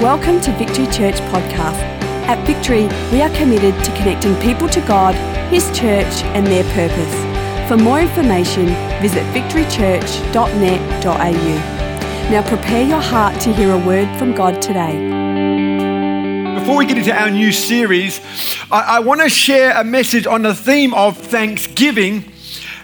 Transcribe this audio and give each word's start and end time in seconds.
Welcome 0.00 0.40
to 0.40 0.50
Victory 0.52 0.86
Church 0.86 1.16
Podcast. 1.28 1.78
At 2.26 2.42
Victory, 2.46 2.88
we 3.12 3.20
are 3.20 3.28
committed 3.36 3.74
to 3.84 3.90
connecting 3.98 4.34
people 4.36 4.66
to 4.70 4.80
God, 4.80 5.14
His 5.50 5.66
church, 5.78 6.24
and 6.32 6.46
their 6.46 6.64
purpose. 6.72 7.14
For 7.68 7.76
more 7.76 8.00
information, 8.00 8.68
visit 9.02 9.22
victorychurch.net.au. 9.34 12.30
Now 12.30 12.42
prepare 12.48 12.82
your 12.82 13.02
heart 13.02 13.38
to 13.42 13.52
hear 13.52 13.74
a 13.74 13.78
word 13.86 14.08
from 14.18 14.34
God 14.34 14.62
today. 14.62 14.94
Before 16.58 16.78
we 16.78 16.86
get 16.86 16.96
into 16.96 17.12
our 17.12 17.30
new 17.30 17.52
series, 17.52 18.22
I, 18.72 18.96
I 18.96 19.00
want 19.00 19.20
to 19.20 19.28
share 19.28 19.78
a 19.78 19.84
message 19.84 20.26
on 20.26 20.40
the 20.40 20.54
theme 20.54 20.94
of 20.94 21.18
Thanksgiving. 21.18 22.24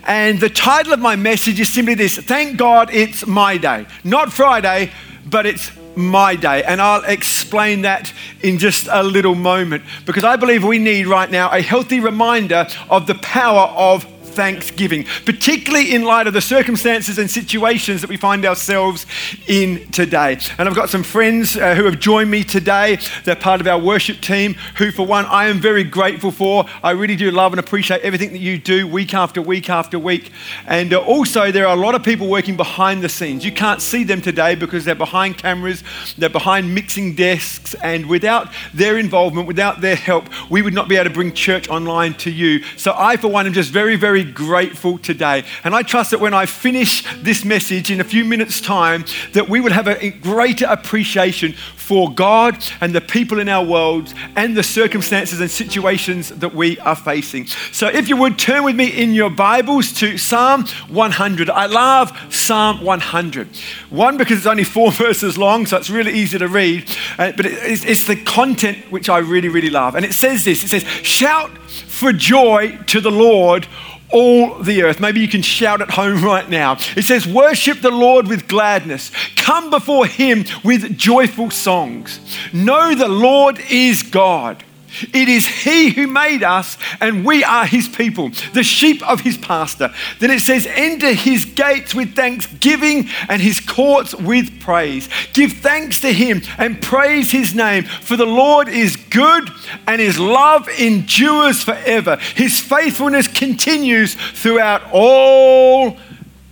And 0.06 0.38
the 0.38 0.50
title 0.50 0.92
of 0.92 1.00
my 1.00 1.16
message 1.16 1.60
is 1.60 1.72
simply 1.72 1.94
this 1.94 2.18
Thank 2.18 2.58
God 2.58 2.90
it's 2.92 3.26
my 3.26 3.56
day. 3.56 3.86
Not 4.04 4.34
Friday, 4.34 4.90
but 5.24 5.46
it's 5.46 5.70
my 5.96 6.36
day. 6.36 6.62
And 6.62 6.80
I'll 6.80 7.04
explain 7.04 7.82
that 7.82 8.12
in 8.42 8.58
just 8.58 8.88
a 8.90 9.02
little 9.02 9.34
moment 9.34 9.82
because 10.04 10.24
I 10.24 10.36
believe 10.36 10.62
we 10.62 10.78
need 10.78 11.06
right 11.06 11.30
now 11.30 11.50
a 11.50 11.60
healthy 11.60 12.00
reminder 12.00 12.66
of 12.90 13.06
the 13.06 13.14
power 13.16 13.68
of 13.74 14.06
thanksgiving, 14.36 15.04
particularly 15.24 15.94
in 15.94 16.04
light 16.04 16.26
of 16.26 16.34
the 16.34 16.40
circumstances 16.40 17.18
and 17.18 17.30
situations 17.30 18.02
that 18.02 18.10
we 18.10 18.16
find 18.16 18.44
ourselves 18.44 19.06
in 19.48 19.90
today. 19.90 20.38
And 20.58 20.68
I've 20.68 20.74
got 20.74 20.90
some 20.90 21.02
friends 21.02 21.56
uh, 21.56 21.74
who 21.74 21.84
have 21.84 21.98
joined 21.98 22.30
me 22.30 22.44
today. 22.44 22.98
They're 23.24 23.36
part 23.36 23.60
of 23.60 23.66
our 23.66 23.78
worship 23.78 24.20
team, 24.20 24.54
who, 24.76 24.90
for 24.90 25.06
one, 25.06 25.24
I 25.26 25.46
am 25.46 25.58
very 25.60 25.84
grateful 25.84 26.30
for. 26.30 26.66
I 26.82 26.90
really 26.90 27.16
do 27.16 27.30
love 27.30 27.52
and 27.52 27.60
appreciate 27.60 28.02
everything 28.02 28.32
that 28.32 28.40
you 28.40 28.58
do 28.58 28.86
week 28.86 29.14
after 29.14 29.40
week 29.40 29.70
after 29.70 29.98
week. 29.98 30.30
And 30.66 30.92
uh, 30.92 30.98
also, 31.00 31.50
there 31.50 31.66
are 31.66 31.76
a 31.76 31.80
lot 31.80 31.94
of 31.94 32.02
people 32.02 32.28
working 32.28 32.56
behind 32.56 33.02
the 33.02 33.08
scenes. 33.08 33.44
You 33.44 33.52
can't 33.52 33.80
see 33.80 34.04
them 34.04 34.20
today 34.20 34.54
because 34.54 34.84
they're 34.84 34.94
behind 34.94 35.38
cameras, 35.38 35.82
they're 36.18 36.28
behind 36.28 36.74
mixing 36.74 37.14
desks, 37.14 37.74
and 37.82 38.06
without 38.06 38.52
their 38.74 38.98
involvement, 38.98 39.46
without 39.46 39.80
their 39.80 39.96
help, 39.96 40.28
we 40.50 40.60
would 40.60 40.74
not 40.74 40.88
be 40.88 40.96
able 40.96 41.08
to 41.08 41.14
bring 41.14 41.32
church 41.32 41.68
online 41.68 42.14
to 42.14 42.30
you. 42.30 42.62
So, 42.76 42.92
I, 42.96 43.16
for 43.16 43.28
one, 43.28 43.46
am 43.46 43.52
just 43.52 43.70
very, 43.70 43.96
very 43.96 44.25
grateful 44.26 44.98
today. 44.98 45.44
And 45.64 45.74
I 45.74 45.82
trust 45.82 46.10
that 46.10 46.20
when 46.20 46.34
I 46.34 46.46
finish 46.46 47.04
this 47.22 47.44
message 47.44 47.90
in 47.90 48.00
a 48.00 48.04
few 48.04 48.24
minutes' 48.24 48.60
time, 48.60 49.04
that 49.32 49.48
we 49.48 49.60
will 49.60 49.72
have 49.72 49.88
a 49.88 50.10
greater 50.10 50.66
appreciation 50.66 51.52
for 51.52 52.12
God 52.12 52.58
and 52.80 52.92
the 52.92 53.00
people 53.00 53.38
in 53.38 53.48
our 53.48 53.64
world 53.64 54.12
and 54.34 54.56
the 54.56 54.62
circumstances 54.62 55.40
and 55.40 55.50
situations 55.50 56.30
that 56.30 56.52
we 56.52 56.78
are 56.80 56.96
facing. 56.96 57.46
So, 57.46 57.86
if 57.86 58.08
you 58.08 58.16
would 58.16 58.38
turn 58.38 58.64
with 58.64 58.74
me 58.74 58.88
in 58.88 59.14
your 59.14 59.30
Bibles 59.30 59.92
to 59.94 60.18
Psalm 60.18 60.66
100. 60.88 61.50
I 61.50 61.66
love 61.66 62.16
Psalm 62.30 62.82
100. 62.82 63.48
One, 63.90 64.16
because 64.16 64.38
it's 64.38 64.46
only 64.46 64.64
four 64.64 64.90
verses 65.06 65.38
long, 65.38 65.66
so 65.66 65.76
it's 65.76 65.90
really 65.90 66.12
easy 66.12 66.38
to 66.38 66.48
read, 66.48 66.90
uh, 67.18 67.32
but 67.36 67.46
it's, 67.46 67.84
it's 67.84 68.04
the 68.04 68.16
content 68.16 68.90
which 68.90 69.08
I 69.08 69.18
really, 69.18 69.48
really 69.48 69.70
love. 69.70 69.94
And 69.94 70.04
it 70.04 70.12
says 70.12 70.44
this 70.44 70.64
it 70.64 70.68
says, 70.68 70.82
Shout 70.82 71.56
for 71.68 72.12
joy 72.12 72.78
to 72.86 73.00
the 73.00 73.10
Lord 73.10 73.66
all 74.10 74.54
the 74.58 74.82
earth. 74.82 75.00
Maybe 75.00 75.20
you 75.20 75.28
can 75.28 75.42
shout 75.42 75.80
at 75.80 75.90
home 75.90 76.22
right 76.24 76.48
now. 76.48 76.78
It 76.96 77.04
says, 77.04 77.26
Worship 77.26 77.80
the 77.80 77.90
Lord 77.90 78.28
with 78.28 78.48
gladness. 78.48 79.10
Come 79.36 79.70
before 79.70 80.06
him 80.06 80.44
with 80.64 80.96
joyful 80.96 81.50
songs. 81.50 82.20
Know 82.52 82.94
the 82.94 83.08
Lord 83.08 83.60
is 83.70 84.02
God. 84.02 84.62
It 85.12 85.28
is 85.28 85.46
He 85.46 85.90
who 85.90 86.06
made 86.06 86.42
us, 86.42 86.76
and 87.00 87.24
we 87.24 87.44
are 87.44 87.66
His 87.66 87.88
people, 87.88 88.30
the 88.52 88.62
sheep 88.62 89.06
of 89.08 89.20
His 89.20 89.36
pasture. 89.36 89.92
Then 90.18 90.30
it 90.30 90.40
says, 90.40 90.66
Enter 90.66 91.12
His 91.12 91.44
gates 91.44 91.94
with 91.94 92.14
thanksgiving 92.14 93.08
and 93.28 93.40
His 93.40 93.60
courts 93.60 94.14
with 94.14 94.60
praise. 94.60 95.08
Give 95.32 95.52
thanks 95.52 96.00
to 96.00 96.12
Him 96.12 96.42
and 96.58 96.80
praise 96.80 97.30
His 97.30 97.54
name, 97.54 97.84
for 97.84 98.16
the 98.16 98.26
Lord 98.26 98.68
is 98.68 98.96
good 98.96 99.48
and 99.86 100.00
His 100.00 100.18
love 100.18 100.68
endures 100.68 101.62
forever. 101.62 102.16
His 102.34 102.60
faithfulness 102.60 103.28
continues 103.28 104.14
throughout 104.14 104.82
all 104.92 105.96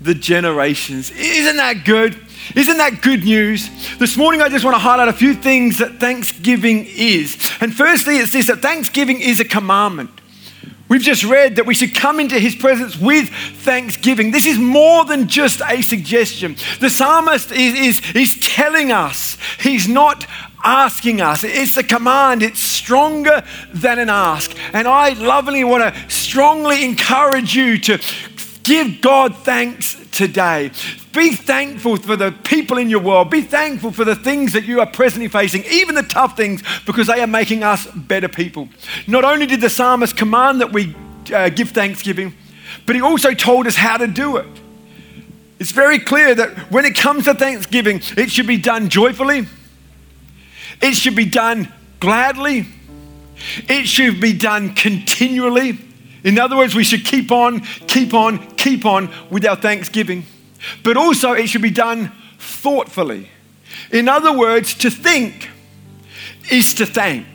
the 0.01 0.15
generations. 0.15 1.11
Isn't 1.11 1.57
that 1.57 1.85
good? 1.85 2.24
Isn't 2.55 2.77
that 2.79 3.01
good 3.03 3.25
news? 3.25 3.69
This 3.99 4.17
morning, 4.17 4.43
I 4.43 4.49
just 4.49 4.65
want 4.65 4.75
to 4.75 4.81
highlight 4.81 5.09
a 5.09 5.13
few 5.13 5.35
things 5.35 5.79
that 5.79 5.99
Thanksgiving 5.99 6.87
is. 6.87 7.37
And 7.61 7.75
firstly, 7.75 8.19
it's 8.19 8.33
this 8.33 8.47
that 8.47 8.61
Thanksgiving 8.61 9.21
is 9.21 9.41
a 9.41 9.45
commandment. 9.45 10.11
We've 10.87 11.01
just 11.01 11.25
read 11.25 11.57
that 11.57 11.65
we 11.65 11.75
should 11.75 11.95
come 11.95 12.21
into 12.21 12.39
his 12.39 12.55
presence 12.55 12.99
with 12.99 13.31
thanksgiving. 13.31 14.31
This 14.31 14.45
is 14.45 14.59
more 14.59 15.07
than 15.07 15.29
just 15.29 15.63
a 15.67 15.81
suggestion. 15.81 16.57
The 16.81 16.91
psalmist 16.91 17.51
is, 17.53 17.75
is, 17.75 18.15
is 18.15 18.39
telling 18.41 18.93
us, 18.93 19.39
he's 19.59 19.89
not 19.89 20.27
asking 20.63 21.23
us. 21.23 21.43
It's 21.43 21.77
a 21.79 21.83
command, 21.83 22.43
it's 22.43 22.61
stronger 22.61 23.43
than 23.73 23.99
an 23.99 24.11
ask. 24.11 24.55
And 24.75 24.87
I 24.87 25.15
lovingly 25.15 25.65
want 25.65 25.95
to 25.95 26.11
strongly 26.11 26.85
encourage 26.85 27.55
you 27.55 27.79
to 27.79 27.99
give 28.65 29.01
God 29.01 29.37
thanks 29.37 29.95
today. 30.11 30.73
Be 31.13 31.35
thankful 31.35 31.97
for 31.99 32.17
the 32.17 32.33
people 32.33 32.79
in 32.79 32.91
your 32.91 33.01
world. 33.01 33.31
Be 33.31 33.43
thankful 33.43 33.93
for 33.93 34.05
the 34.05 34.17
things 34.17 34.53
that 34.55 34.65
you 34.65 34.81
are 34.81 34.87
presently 34.87 35.29
facing, 35.29 35.63
even 35.65 35.95
the 35.95 36.03
tough 36.03 36.37
things, 36.37 36.63
because 36.85 37.07
they 37.07 37.21
are 37.21 37.29
making 37.29 37.63
us 37.63 37.87
better 37.87 38.29
people. 38.29 38.69
Not 39.07 39.23
only 39.25 39.47
did 39.47 39.61
the 39.61 39.71
psalmist 39.71 40.17
command 40.17 40.61
that 40.61 40.73
we 40.73 40.97
uh, 41.33 41.51
give 41.51 41.71
thanksgiving, 41.71 42.35
but 42.87 42.97
he 42.97 43.03
also 43.03 43.33
told 43.33 43.67
us 43.67 43.77
how 43.77 43.99
to 43.99 44.07
do 44.07 44.39
it. 44.39 44.49
It's 45.61 45.71
very 45.71 45.99
clear 45.99 46.35
that 46.35 46.71
when 46.71 46.85
it 46.85 46.97
comes 46.97 47.25
to 47.25 47.35
thanksgiving, 47.35 48.01
it 48.17 48.31
should 48.31 48.47
be 48.47 48.57
done 48.57 48.89
joyfully, 48.89 49.47
it 50.83 50.95
should 50.95 51.15
be 51.15 51.27
done 51.27 51.73
gladly, 52.01 52.67
it 53.69 53.87
should 53.87 54.21
be 54.21 54.33
done 54.33 54.75
continually. 54.75 55.79
In 56.25 56.39
other 56.39 56.57
words, 56.57 56.75
we 56.75 56.85
should 56.85 57.05
keep 57.05 57.31
on, 57.31 57.61
keep 57.87 58.15
on, 58.15 58.39
keep 58.57 58.85
on 58.85 59.11
with 59.31 59.47
our 59.47 59.57
thanksgiving 59.57 60.25
but 60.83 60.97
also 60.97 61.33
it 61.33 61.49
should 61.49 61.63
be 61.63 61.71
done 61.71 62.13
thoughtfully. 62.39 63.29
In 63.91 64.09
other 64.09 64.37
words, 64.37 64.75
to 64.75 64.91
think 64.91 65.51
is 66.51 66.75
to 66.75 66.87
thank. 66.87 67.27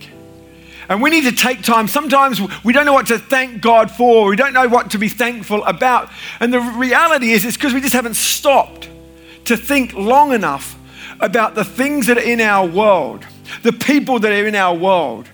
And 0.88 1.02
we 1.02 1.12
need 1.12 1.26
to 1.26 1.32
take 1.32 1.62
time. 1.62 1.88
Sometimes 1.88 2.42
we 2.64 2.74
don't 2.74 2.86
know 2.86 2.94
what 2.94 3.08
to 3.08 3.20
thank 3.20 3.62
God 3.62 3.92
for, 3.92 4.28
we 4.28 4.36
don't 4.36 4.54
know 4.54 4.68
what 4.68 4.92
to 4.92 4.98
be 4.98 5.10
thankful 5.10 5.64
about. 5.66 6.10
And 6.40 6.52
the 6.54 6.60
reality 6.60 7.32
is, 7.32 7.46
it's 7.46 7.58
because 7.58 7.74
we 7.74 7.82
just 7.82 7.94
haven't 7.94 8.16
stopped 8.16 8.90
to 9.46 9.56
think 9.56 9.94
long 9.94 10.34
enough 10.34 10.76
about 11.20 11.54
the 11.54 11.66
things 11.66 12.08
that 12.08 12.18
are 12.18 12.24
in 12.24 12.42
our 12.42 12.66
world, 12.66 13.26
the 13.62 13.74
people 13.74 14.20
that 14.20 14.32
are 14.32 14.48
in 14.48 14.56
our 14.56 14.76
world. 14.76 15.30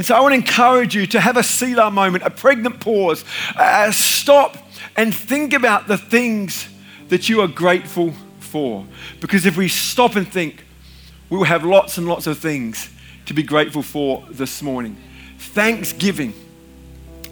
And 0.00 0.06
so 0.06 0.14
I 0.14 0.20
want 0.20 0.32
to 0.32 0.36
encourage 0.36 0.94
you 0.94 1.06
to 1.08 1.20
have 1.20 1.36
a 1.36 1.42
Selah 1.42 1.90
moment, 1.90 2.24
a 2.24 2.30
pregnant 2.30 2.80
pause, 2.80 3.22
uh, 3.54 3.92
stop 3.92 4.56
and 4.96 5.14
think 5.14 5.52
about 5.52 5.88
the 5.88 5.98
things 5.98 6.66
that 7.10 7.28
you 7.28 7.42
are 7.42 7.46
grateful 7.46 8.14
for. 8.38 8.86
Because 9.20 9.44
if 9.44 9.58
we 9.58 9.68
stop 9.68 10.16
and 10.16 10.26
think, 10.26 10.64
we 11.28 11.36
will 11.36 11.44
have 11.44 11.64
lots 11.64 11.98
and 11.98 12.08
lots 12.08 12.26
of 12.26 12.38
things 12.38 12.88
to 13.26 13.34
be 13.34 13.42
grateful 13.42 13.82
for 13.82 14.24
this 14.30 14.62
morning. 14.62 14.96
Thanksgiving 15.36 16.32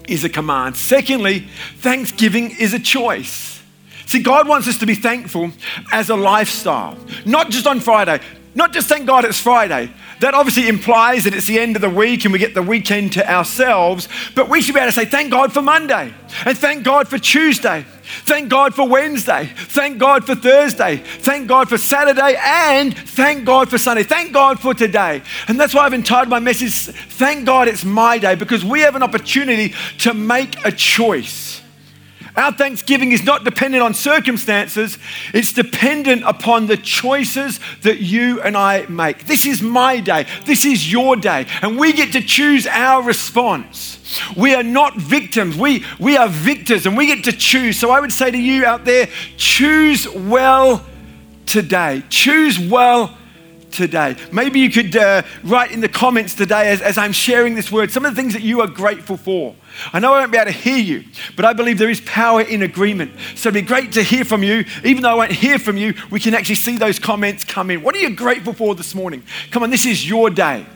is 0.06 0.22
a 0.24 0.28
command. 0.28 0.76
Secondly, 0.76 1.48
thanksgiving 1.78 2.50
is 2.50 2.74
a 2.74 2.78
choice. 2.78 3.62
See, 4.04 4.22
God 4.22 4.46
wants 4.46 4.68
us 4.68 4.76
to 4.80 4.86
be 4.86 4.94
thankful 4.94 5.52
as 5.90 6.10
a 6.10 6.16
lifestyle, 6.16 6.98
not 7.24 7.48
just 7.48 7.66
on 7.66 7.80
Friday, 7.80 8.20
not 8.58 8.72
just 8.72 8.88
thank 8.88 9.06
God 9.06 9.24
it's 9.24 9.38
Friday. 9.38 9.90
That 10.18 10.34
obviously 10.34 10.68
implies 10.68 11.24
that 11.24 11.34
it's 11.34 11.46
the 11.46 11.60
end 11.60 11.76
of 11.76 11.82
the 11.82 11.88
week 11.88 12.24
and 12.24 12.32
we 12.32 12.40
get 12.40 12.52
the 12.52 12.62
weekend 12.62 13.12
to 13.12 13.32
ourselves, 13.32 14.08
but 14.34 14.48
we 14.48 14.60
should 14.60 14.74
be 14.74 14.80
able 14.80 14.90
to 14.90 14.94
say, 14.94 15.04
thank 15.04 15.30
God 15.30 15.52
for 15.52 15.62
Monday, 15.62 16.12
and 16.44 16.58
thank 16.58 16.82
God 16.82 17.06
for 17.06 17.18
Tuesday, 17.18 17.86
thank 18.24 18.48
God 18.48 18.74
for 18.74 18.88
Wednesday, 18.88 19.52
thank 19.54 19.98
God 19.98 20.24
for 20.24 20.34
Thursday, 20.34 20.96
thank 20.96 21.46
God 21.46 21.68
for 21.68 21.78
Saturday, 21.78 22.36
and 22.36 22.98
thank 22.98 23.44
God 23.44 23.70
for 23.70 23.78
Sunday. 23.78 24.02
Thank 24.02 24.32
God 24.32 24.58
for 24.58 24.74
today. 24.74 25.22
And 25.46 25.58
that's 25.58 25.72
why 25.72 25.82
I've 25.82 25.94
entitled 25.94 26.28
my 26.28 26.40
message, 26.40 26.74
Thank 26.74 27.46
God 27.46 27.68
It's 27.68 27.84
My 27.84 28.18
Day, 28.18 28.34
because 28.34 28.64
we 28.64 28.80
have 28.80 28.96
an 28.96 29.04
opportunity 29.04 29.72
to 29.98 30.14
make 30.14 30.64
a 30.64 30.72
choice. 30.72 31.47
Our 32.38 32.52
thanksgiving 32.52 33.10
is 33.10 33.24
not 33.24 33.42
dependent 33.42 33.82
on 33.82 33.94
circumstances, 33.94 34.96
it's 35.34 35.52
dependent 35.52 36.22
upon 36.24 36.68
the 36.68 36.76
choices 36.76 37.58
that 37.82 37.98
you 37.98 38.40
and 38.40 38.56
I 38.56 38.86
make. 38.86 39.26
This 39.26 39.44
is 39.44 39.60
my 39.60 39.98
day, 39.98 40.24
this 40.46 40.64
is 40.64 40.90
your 40.90 41.16
day, 41.16 41.46
and 41.62 41.76
we 41.76 41.92
get 41.92 42.12
to 42.12 42.20
choose 42.20 42.64
our 42.68 43.02
response. 43.02 43.98
We 44.36 44.54
are 44.54 44.62
not 44.62 44.96
victims, 44.96 45.56
we, 45.56 45.84
we 45.98 46.16
are 46.16 46.28
victors, 46.28 46.86
and 46.86 46.96
we 46.96 47.08
get 47.08 47.24
to 47.24 47.32
choose. 47.32 47.76
So 47.76 47.90
I 47.90 47.98
would 47.98 48.12
say 48.12 48.30
to 48.30 48.38
you 48.38 48.64
out 48.64 48.84
there 48.84 49.08
choose 49.36 50.08
well 50.08 50.86
today. 51.44 52.04
Choose 52.08 52.56
well 52.56 53.17
today. 53.70 54.16
Maybe 54.32 54.60
you 54.60 54.70
could 54.70 54.96
uh, 54.96 55.22
write 55.44 55.72
in 55.72 55.80
the 55.80 55.88
comments 55.88 56.34
today 56.34 56.70
as, 56.70 56.80
as 56.80 56.98
I'm 56.98 57.12
sharing 57.12 57.54
this 57.54 57.70
word 57.70 57.90
some 57.90 58.04
of 58.04 58.14
the 58.14 58.20
things 58.20 58.32
that 58.34 58.42
you 58.42 58.60
are 58.60 58.66
grateful 58.66 59.16
for. 59.16 59.54
I 59.92 60.00
know 60.00 60.14
I 60.14 60.20
won't 60.20 60.32
be 60.32 60.38
able 60.38 60.52
to 60.52 60.58
hear 60.58 60.78
you, 60.78 61.04
but 61.36 61.44
I 61.44 61.52
believe 61.52 61.78
there 61.78 61.90
is 61.90 62.00
power 62.02 62.40
in 62.40 62.62
agreement. 62.62 63.12
So 63.34 63.48
it'd 63.48 63.54
be 63.54 63.66
great 63.66 63.92
to 63.92 64.02
hear 64.02 64.24
from 64.24 64.42
you. 64.42 64.64
Even 64.84 65.02
though 65.02 65.10
I 65.10 65.14
won't 65.14 65.32
hear 65.32 65.58
from 65.58 65.76
you, 65.76 65.94
we 66.10 66.20
can 66.20 66.34
actually 66.34 66.56
see 66.56 66.76
those 66.76 66.98
comments 66.98 67.44
come 67.44 67.70
in. 67.70 67.82
What 67.82 67.94
are 67.94 68.00
you 68.00 68.14
grateful 68.14 68.52
for 68.52 68.74
this 68.74 68.94
morning? 68.94 69.22
Come 69.50 69.62
on, 69.62 69.70
this 69.70 69.86
is 69.86 70.08
your 70.08 70.30
day. 70.30 70.66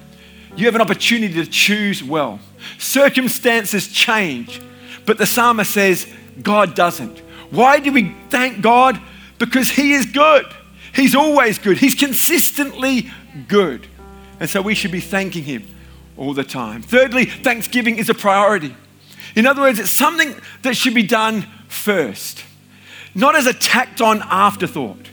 You 0.56 0.66
have 0.66 0.74
an 0.74 0.82
opportunity 0.82 1.34
to 1.34 1.46
choose 1.46 2.04
well. 2.04 2.38
Circumstances 2.78 3.88
change, 3.88 4.60
but 5.06 5.18
the 5.18 5.26
psalmist 5.26 5.70
says, 5.70 6.06
God 6.42 6.74
doesn't. 6.74 7.18
Why 7.50 7.80
do 7.80 7.92
we 7.92 8.14
thank 8.28 8.60
God? 8.62 9.00
Because 9.38 9.70
He 9.70 9.92
is 9.92 10.06
good. 10.06 10.46
He's 10.94 11.14
always 11.14 11.58
good. 11.58 11.78
He's 11.78 11.94
consistently 11.94 13.10
good. 13.48 13.86
And 14.40 14.48
so 14.48 14.60
we 14.60 14.74
should 14.74 14.92
be 14.92 15.00
thanking 15.00 15.44
Him 15.44 15.64
all 16.16 16.34
the 16.34 16.44
time. 16.44 16.82
Thirdly, 16.82 17.24
thanksgiving 17.24 17.98
is 17.98 18.08
a 18.08 18.14
priority. 18.14 18.74
In 19.34 19.46
other 19.46 19.62
words, 19.62 19.78
it's 19.78 19.90
something 19.90 20.34
that 20.62 20.76
should 20.76 20.94
be 20.94 21.02
done 21.02 21.46
first, 21.68 22.44
not 23.14 23.34
as 23.34 23.46
a 23.46 23.54
tacked 23.54 24.00
on 24.00 24.22
afterthought. 24.22 25.08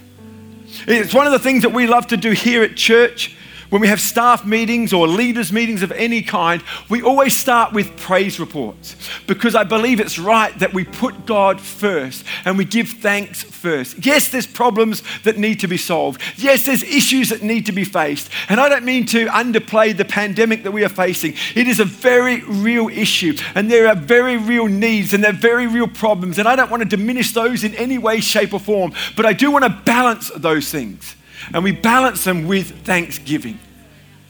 It's 0.87 1.13
one 1.13 1.25
of 1.25 1.31
the 1.31 1.39
things 1.39 1.63
that 1.63 1.73
we 1.73 1.87
love 1.87 2.07
to 2.07 2.17
do 2.17 2.31
here 2.31 2.63
at 2.63 2.75
church 2.75 3.35
when 3.69 3.81
we 3.81 3.87
have 3.87 4.01
staff 4.01 4.45
meetings 4.45 4.93
or 4.93 5.07
leaders' 5.07 5.53
meetings 5.53 5.83
of 5.83 5.91
any 5.91 6.21
kind, 6.21 6.63
we 6.89 7.01
always 7.01 7.35
start 7.35 7.71
with 7.71 7.95
praise 7.97 8.39
reports 8.39 8.95
because 9.27 9.53
I 9.53 9.63
believe 9.63 9.99
it's 9.99 10.17
right 10.17 10.57
that 10.59 10.73
we 10.73 10.83
put 10.83 11.25
God 11.25 11.61
first 11.61 12.25
and 12.45 12.57
we 12.57 12.65
give 12.65 12.89
thanks 12.89 13.43
first. 13.43 14.03
Yes, 14.05 14.29
there's 14.29 14.47
problems 14.47 15.03
that 15.23 15.37
need 15.37 15.59
to 15.59 15.67
be 15.67 15.77
solved. 15.77 16.21
Yes, 16.37 16.65
there's 16.65 16.83
issues 16.83 17.29
that 17.29 17.43
need 17.43 17.67
to 17.67 17.71
be 17.71 17.83
faced. 17.83 18.29
And 18.49 18.59
I 18.59 18.69
don't 18.69 18.85
mean 18.85 19.05
to 19.07 19.27
underplay 19.27 19.95
the 19.95 20.05
pandemic 20.05 20.63
that 20.63 20.71
we 20.71 20.83
are 20.83 20.89
facing. 20.89 21.35
It 21.55 21.67
is 21.67 21.79
a 21.79 21.85
very 21.85 22.41
real 22.43 22.89
issue 22.89 23.37
and 23.53 23.69
there 23.69 23.87
are 23.87 23.95
very 23.95 24.37
real 24.37 24.65
needs 24.65 25.13
and 25.13 25.23
there 25.23 25.31
are 25.31 25.37
very 25.37 25.67
real 25.67 25.87
problems. 25.87 26.39
And 26.39 26.47
I 26.47 26.55
don't 26.55 26.71
want 26.71 26.81
to 26.81 26.89
diminish 26.89 27.33
those 27.33 27.63
in 27.63 27.75
any 27.75 27.97
way, 27.97 28.19
shape, 28.19 28.53
or 28.53 28.59
form, 28.59 28.93
but 29.15 29.25
I 29.25 29.33
do 29.33 29.51
want 29.51 29.65
to 29.65 29.81
balance 29.85 30.31
those 30.35 30.71
things 30.71 31.15
and 31.53 31.63
we 31.63 31.71
balance 31.71 32.23
them 32.23 32.47
with 32.47 32.85
thanksgiving. 32.85 33.59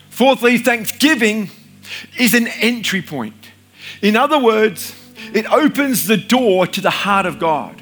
Fourthly, 0.09 0.57
thanksgiving 0.57 1.49
is 2.17 2.33
an 2.33 2.47
entry 2.47 3.01
point. 3.01 3.51
In 4.01 4.15
other 4.15 4.39
words, 4.39 4.95
it 5.33 5.51
opens 5.51 6.07
the 6.07 6.17
door 6.17 6.67
to 6.67 6.81
the 6.81 6.89
heart 6.89 7.25
of 7.25 7.39
God. 7.39 7.81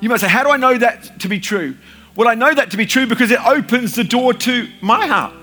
You 0.00 0.08
might 0.08 0.20
say, 0.20 0.28
How 0.28 0.44
do 0.44 0.50
I 0.50 0.56
know 0.56 0.76
that 0.78 1.20
to 1.20 1.28
be 1.28 1.40
true? 1.40 1.76
Well, 2.14 2.28
I 2.28 2.34
know 2.34 2.52
that 2.52 2.70
to 2.72 2.76
be 2.76 2.86
true 2.86 3.06
because 3.06 3.30
it 3.30 3.44
opens 3.44 3.94
the 3.94 4.04
door 4.04 4.34
to 4.34 4.68
my 4.80 5.06
heart 5.06 5.34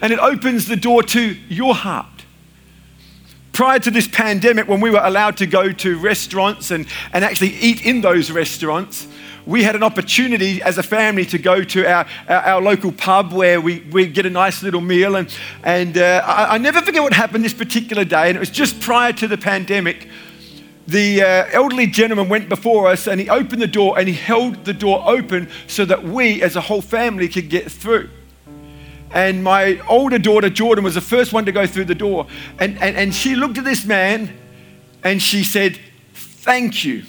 and 0.00 0.12
it 0.12 0.18
opens 0.18 0.68
the 0.68 0.76
door 0.76 1.02
to 1.02 1.20
your 1.48 1.74
heart. 1.74 2.06
Prior 3.52 3.78
to 3.78 3.90
this 3.90 4.08
pandemic, 4.08 4.68
when 4.68 4.80
we 4.80 4.90
were 4.90 5.02
allowed 5.02 5.36
to 5.36 5.46
go 5.46 5.70
to 5.70 5.98
restaurants 5.98 6.70
and, 6.70 6.86
and 7.12 7.24
actually 7.24 7.54
eat 7.54 7.84
in 7.84 8.00
those 8.00 8.30
restaurants, 8.30 9.06
we 9.46 9.62
had 9.62 9.74
an 9.74 9.82
opportunity 9.82 10.62
as 10.62 10.78
a 10.78 10.82
family 10.82 11.26
to 11.26 11.38
go 11.38 11.62
to 11.62 11.86
our, 11.86 12.06
our, 12.28 12.36
our 12.36 12.62
local 12.62 12.92
pub 12.92 13.32
where 13.32 13.60
we, 13.60 13.80
we 13.92 14.06
get 14.06 14.24
a 14.26 14.30
nice 14.30 14.62
little 14.62 14.80
meal. 14.80 15.16
And, 15.16 15.34
and 15.62 15.98
uh, 15.98 16.22
I, 16.24 16.54
I, 16.54 16.58
never 16.58 16.80
forget 16.80 17.02
what 17.02 17.12
happened 17.12 17.44
this 17.44 17.54
particular 17.54 18.04
day, 18.04 18.28
and 18.28 18.36
it 18.36 18.40
was 18.40 18.50
just 18.50 18.80
prior 18.80 19.12
to 19.14 19.28
the 19.28 19.36
pandemic. 19.36 20.08
The 20.86 21.22
uh, 21.22 21.46
elderly 21.52 21.86
gentleman 21.86 22.28
went 22.28 22.48
before 22.48 22.88
us 22.88 23.06
and 23.06 23.18
he 23.18 23.30
opened 23.30 23.62
the 23.62 23.66
door 23.66 23.98
and 23.98 24.06
he 24.06 24.14
held 24.14 24.66
the 24.66 24.74
door 24.74 25.02
open 25.06 25.48
so 25.66 25.86
that 25.86 26.04
we 26.04 26.42
as 26.42 26.56
a 26.56 26.60
whole 26.60 26.82
family 26.82 27.26
could 27.26 27.48
get 27.48 27.72
through. 27.72 28.10
And 29.10 29.42
my 29.42 29.80
older 29.88 30.18
daughter, 30.18 30.50
Jordan, 30.50 30.84
was 30.84 30.96
the 30.96 31.00
first 31.00 31.32
one 31.32 31.46
to 31.46 31.52
go 31.52 31.66
through 31.66 31.86
the 31.86 31.94
door. 31.94 32.26
And, 32.58 32.76
and, 32.82 32.96
and 32.96 33.14
she 33.14 33.34
looked 33.34 33.56
at 33.56 33.64
this 33.64 33.86
man 33.86 34.36
and 35.02 35.22
she 35.22 35.42
said, 35.42 35.78
Thank 36.12 36.84
you. 36.84 37.04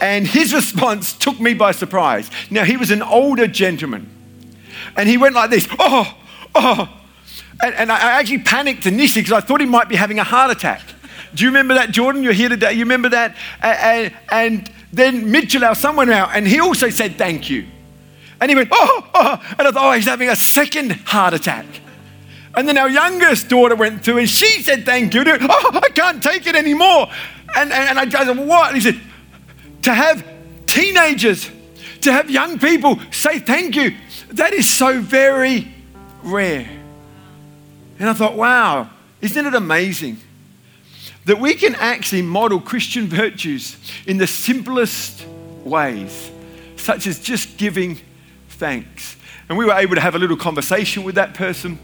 And 0.00 0.26
his 0.26 0.54
response 0.54 1.12
took 1.12 1.40
me 1.40 1.54
by 1.54 1.72
surprise. 1.72 2.30
Now, 2.50 2.64
he 2.64 2.76
was 2.76 2.90
an 2.90 3.02
older 3.02 3.46
gentleman. 3.46 4.08
And 4.96 5.08
he 5.08 5.16
went 5.16 5.34
like 5.34 5.50
this, 5.50 5.66
oh, 5.78 6.16
oh. 6.54 6.88
And, 7.62 7.74
and 7.74 7.92
I 7.92 8.20
actually 8.20 8.38
panicked 8.38 8.86
initially 8.86 9.22
because 9.22 9.42
I 9.42 9.44
thought 9.44 9.60
he 9.60 9.66
might 9.66 9.88
be 9.88 9.96
having 9.96 10.18
a 10.18 10.24
heart 10.24 10.50
attack. 10.50 10.82
Do 11.34 11.44
you 11.44 11.50
remember 11.50 11.74
that, 11.74 11.90
Jordan? 11.90 12.22
You're 12.22 12.32
here 12.32 12.48
today. 12.48 12.72
You 12.72 12.80
remember 12.80 13.08
that? 13.10 13.36
And, 13.60 14.14
and 14.30 14.70
then 14.92 15.30
Mitchell, 15.30 15.64
our 15.64 15.74
went 15.94 16.10
out 16.10 16.30
and 16.32 16.46
he 16.46 16.60
also 16.60 16.88
said 16.90 17.16
thank 17.16 17.50
you. 17.50 17.66
And 18.40 18.50
he 18.50 18.54
went, 18.54 18.68
oh, 18.70 19.10
oh. 19.14 19.54
And 19.58 19.66
I 19.66 19.70
thought, 19.72 19.92
oh, 19.92 19.92
he's 19.92 20.06
having 20.06 20.28
a 20.28 20.36
second 20.36 20.92
heart 20.92 21.34
attack. 21.34 21.66
And 22.54 22.66
then 22.66 22.78
our 22.78 22.88
youngest 22.88 23.48
daughter 23.48 23.76
went 23.76 24.04
through 24.04 24.18
and 24.18 24.28
she 24.28 24.62
said 24.62 24.84
thank 24.84 25.12
you. 25.14 25.22
Oh, 25.26 25.80
I 25.82 25.88
can't 25.90 26.22
take 26.22 26.46
it 26.46 26.56
anymore. 26.56 27.08
And, 27.56 27.72
and, 27.72 27.98
and 27.98 28.14
I 28.14 28.24
said, 28.24 28.38
what? 28.38 28.72
And 28.72 28.76
he 28.76 28.80
said, 28.80 29.00
to 29.88 29.94
have 29.94 30.22
teenagers, 30.66 31.50
to 32.02 32.12
have 32.12 32.30
young 32.30 32.58
people 32.58 33.00
say 33.10 33.38
thank 33.38 33.74
you, 33.74 33.96
that 34.32 34.52
is 34.52 34.68
so 34.68 35.00
very 35.00 35.66
rare. 36.22 36.68
And 37.98 38.10
I 38.10 38.12
thought, 38.12 38.36
wow, 38.36 38.90
isn't 39.22 39.46
it 39.46 39.54
amazing 39.54 40.18
that 41.24 41.40
we 41.40 41.54
can 41.54 41.74
actually 41.76 42.20
model 42.20 42.60
Christian 42.60 43.06
virtues 43.06 43.78
in 44.06 44.18
the 44.18 44.26
simplest 44.26 45.24
ways, 45.64 46.30
such 46.76 47.06
as 47.06 47.18
just 47.18 47.56
giving 47.56 47.98
thanks? 48.50 49.16
And 49.48 49.56
we 49.56 49.64
were 49.64 49.72
able 49.72 49.94
to 49.94 50.02
have 50.02 50.14
a 50.14 50.18
little 50.18 50.36
conversation 50.36 51.02
with 51.02 51.14
that 51.14 51.32
person. 51.32 51.78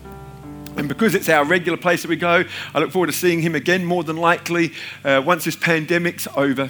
And 0.76 0.88
because 0.88 1.14
it's 1.14 1.30
our 1.30 1.46
regular 1.46 1.78
place 1.78 2.02
that 2.02 2.08
we 2.08 2.16
go, 2.16 2.44
I 2.74 2.78
look 2.80 2.90
forward 2.90 3.06
to 3.06 3.14
seeing 3.14 3.40
him 3.40 3.54
again 3.54 3.82
more 3.82 4.04
than 4.04 4.18
likely 4.18 4.72
uh, 5.04 5.22
once 5.24 5.44
this 5.44 5.56
pandemic's 5.56 6.28
over 6.36 6.68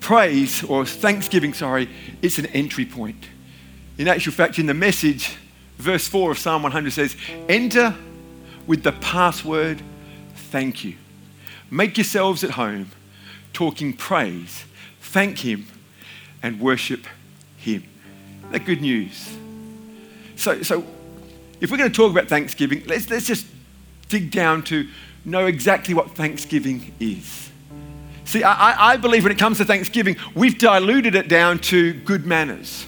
praise 0.00 0.64
or 0.64 0.84
thanksgiving, 0.84 1.54
sorry, 1.54 1.88
it's 2.22 2.38
an 2.38 2.46
entry 2.46 2.84
point. 2.84 3.28
In 3.98 4.08
actual 4.08 4.32
fact, 4.32 4.58
in 4.58 4.66
the 4.66 4.74
message, 4.74 5.36
verse 5.76 6.08
4 6.08 6.32
of 6.32 6.38
Psalm 6.38 6.62
100 6.62 6.92
says, 6.92 7.16
Enter 7.48 7.94
with 8.66 8.82
the 8.82 8.92
password, 8.92 9.82
thank 10.34 10.84
you. 10.84 10.96
Make 11.70 11.96
yourselves 11.96 12.42
at 12.42 12.52
home 12.52 12.90
talking 13.52 13.92
praise, 13.92 14.64
thank 15.00 15.40
Him, 15.40 15.66
and 16.42 16.60
worship 16.60 17.06
Him. 17.56 17.84
That 18.50 18.64
good 18.64 18.80
news. 18.80 19.36
So, 20.36 20.62
so 20.62 20.84
if 21.60 21.70
we're 21.70 21.76
going 21.76 21.90
to 21.90 21.96
talk 21.96 22.10
about 22.10 22.28
Thanksgiving, 22.28 22.82
let's, 22.86 23.10
let's 23.10 23.26
just 23.26 23.46
dig 24.08 24.30
down 24.30 24.62
to 24.64 24.88
know 25.24 25.46
exactly 25.46 25.94
what 25.94 26.12
Thanksgiving 26.12 26.94
is. 26.98 27.50
See, 28.30 28.44
I, 28.44 28.92
I 28.92 28.96
believe 28.96 29.24
when 29.24 29.32
it 29.32 29.38
comes 29.38 29.58
to 29.58 29.64
Thanksgiving, 29.64 30.16
we've 30.36 30.56
diluted 30.56 31.16
it 31.16 31.26
down 31.26 31.58
to 31.62 31.92
good 31.92 32.24
manners. 32.24 32.86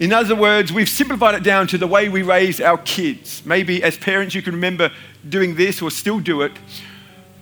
In 0.00 0.10
other 0.10 0.34
words, 0.34 0.72
we've 0.72 0.88
simplified 0.88 1.34
it 1.34 1.42
down 1.42 1.66
to 1.66 1.76
the 1.76 1.86
way 1.86 2.08
we 2.08 2.22
raise 2.22 2.58
our 2.58 2.78
kids. 2.78 3.44
Maybe 3.44 3.82
as 3.82 3.98
parents, 3.98 4.34
you 4.34 4.40
can 4.40 4.54
remember 4.54 4.90
doing 5.28 5.54
this 5.56 5.82
or 5.82 5.90
still 5.90 6.18
do 6.18 6.40
it. 6.40 6.52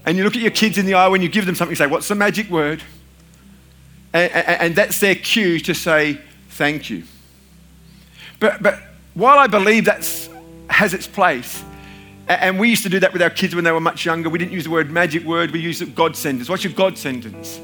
And 0.04 0.18
you 0.18 0.24
look 0.24 0.34
at 0.34 0.42
your 0.42 0.50
kids 0.50 0.78
in 0.78 0.86
the 0.86 0.94
eye 0.94 1.06
when 1.06 1.22
you 1.22 1.28
give 1.28 1.46
them 1.46 1.54
something, 1.54 1.70
you 1.70 1.76
say, 1.76 1.86
What's 1.86 2.08
the 2.08 2.16
magic 2.16 2.50
word? 2.50 2.82
And, 4.12 4.32
and, 4.32 4.60
and 4.62 4.74
that's 4.74 4.98
their 4.98 5.14
cue 5.14 5.60
to 5.60 5.74
say, 5.76 6.20
Thank 6.48 6.90
you. 6.90 7.04
But, 8.40 8.64
but 8.64 8.80
while 9.14 9.38
I 9.38 9.46
believe 9.46 9.84
that 9.84 10.28
has 10.70 10.92
its 10.92 11.06
place, 11.06 11.62
and 12.28 12.58
we 12.58 12.68
used 12.68 12.82
to 12.82 12.88
do 12.88 13.00
that 13.00 13.12
with 13.12 13.22
our 13.22 13.30
kids 13.30 13.54
when 13.54 13.64
they 13.64 13.72
were 13.72 13.80
much 13.80 14.04
younger. 14.04 14.28
We 14.28 14.38
didn't 14.38 14.52
use 14.52 14.64
the 14.64 14.70
word 14.70 14.90
magic 14.90 15.24
word, 15.24 15.50
we 15.50 15.60
used 15.60 15.94
God 15.94 16.16
sentence. 16.16 16.48
What's 16.48 16.64
your 16.64 16.72
God 16.72 16.98
sentence? 16.98 17.60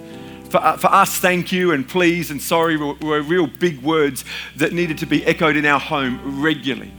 For, 0.50 0.59
uh, 0.59 0.76
for 0.76 0.88
us, 0.88 1.19
thank 1.19 1.50
you 1.50 1.73
and 1.73 1.88
please 1.88 2.31
and 2.31 2.40
sorry 2.40 2.76
were, 2.76 2.95
were 2.95 3.23
real 3.23 3.47
big 3.47 3.83
words 3.83 4.25
that 4.57 4.73
needed 4.73 4.99
to 4.99 5.07
be 5.07 5.25
echoed 5.25 5.57
in 5.57 5.64
our 5.64 5.81
home 5.81 6.42
regularly. 6.42 6.92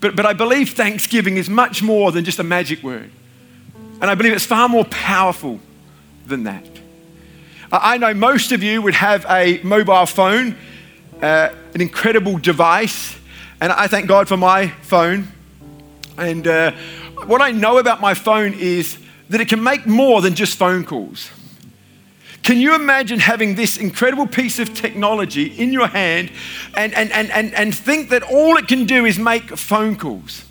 But, 0.00 0.16
but 0.16 0.26
I 0.26 0.32
believe 0.32 0.70
thanksgiving 0.70 1.36
is 1.36 1.50
much 1.50 1.82
more 1.82 2.10
than 2.10 2.24
just 2.24 2.38
a 2.38 2.42
magic 2.42 2.82
word. 2.82 3.10
And 4.00 4.10
I 4.10 4.14
believe 4.14 4.32
it's 4.32 4.46
far 4.46 4.68
more 4.68 4.84
powerful 4.86 5.60
than 6.26 6.44
that. 6.44 6.66
I 7.70 7.98
know 7.98 8.14
most 8.14 8.52
of 8.52 8.62
you 8.62 8.80
would 8.82 8.94
have 8.94 9.26
a 9.28 9.60
mobile 9.62 10.06
phone, 10.06 10.56
uh, 11.20 11.50
an 11.74 11.80
incredible 11.80 12.38
device, 12.38 13.16
and 13.60 13.72
I 13.72 13.88
thank 13.88 14.06
God 14.06 14.28
for 14.28 14.36
my 14.36 14.68
phone. 14.68 15.28
And 16.16 16.46
uh, 16.46 16.72
what 17.26 17.42
I 17.42 17.50
know 17.50 17.78
about 17.78 18.00
my 18.00 18.14
phone 18.14 18.54
is 18.54 18.98
that 19.28 19.40
it 19.40 19.48
can 19.48 19.62
make 19.62 19.86
more 19.86 20.20
than 20.20 20.34
just 20.34 20.56
phone 20.56 20.84
calls. 20.84 21.30
Can 22.42 22.58
you 22.58 22.74
imagine 22.74 23.20
having 23.20 23.54
this 23.54 23.78
incredible 23.78 24.26
piece 24.26 24.58
of 24.58 24.74
technology 24.74 25.46
in 25.46 25.72
your 25.72 25.86
hand 25.86 26.30
and, 26.76 26.92
and, 26.94 27.10
and, 27.10 27.30
and, 27.30 27.54
and 27.54 27.74
think 27.74 28.10
that 28.10 28.22
all 28.22 28.58
it 28.58 28.68
can 28.68 28.84
do 28.84 29.06
is 29.06 29.18
make 29.18 29.56
phone 29.56 29.96
calls? 29.96 30.43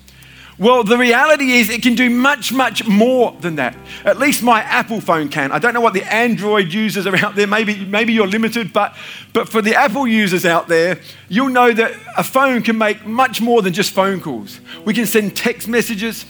Well, 0.56 0.84
the 0.84 0.96
reality 0.96 1.52
is 1.52 1.68
it 1.68 1.82
can 1.82 1.96
do 1.96 2.08
much, 2.08 2.52
much 2.52 2.86
more 2.86 3.36
than 3.40 3.56
that. 3.56 3.76
At 4.04 4.18
least 4.18 4.40
my 4.40 4.62
Apple 4.62 5.00
phone 5.00 5.28
can. 5.28 5.50
I 5.50 5.58
don't 5.58 5.74
know 5.74 5.80
what 5.80 5.94
the 5.94 6.04
Android 6.04 6.72
users 6.72 7.06
are 7.06 7.16
out 7.24 7.34
there. 7.34 7.48
Maybe, 7.48 7.84
maybe 7.84 8.12
you're 8.12 8.28
limited, 8.28 8.72
but, 8.72 8.94
but 9.32 9.48
for 9.48 9.60
the 9.60 9.74
Apple 9.74 10.06
users 10.06 10.46
out 10.46 10.68
there, 10.68 11.00
you'll 11.28 11.48
know 11.48 11.72
that 11.72 11.94
a 12.16 12.22
phone 12.22 12.62
can 12.62 12.78
make 12.78 13.04
much 13.04 13.40
more 13.40 13.62
than 13.62 13.72
just 13.72 13.90
phone 13.90 14.20
calls. 14.20 14.60
We 14.84 14.94
can 14.94 15.06
send 15.06 15.36
text 15.36 15.66
messages. 15.66 16.24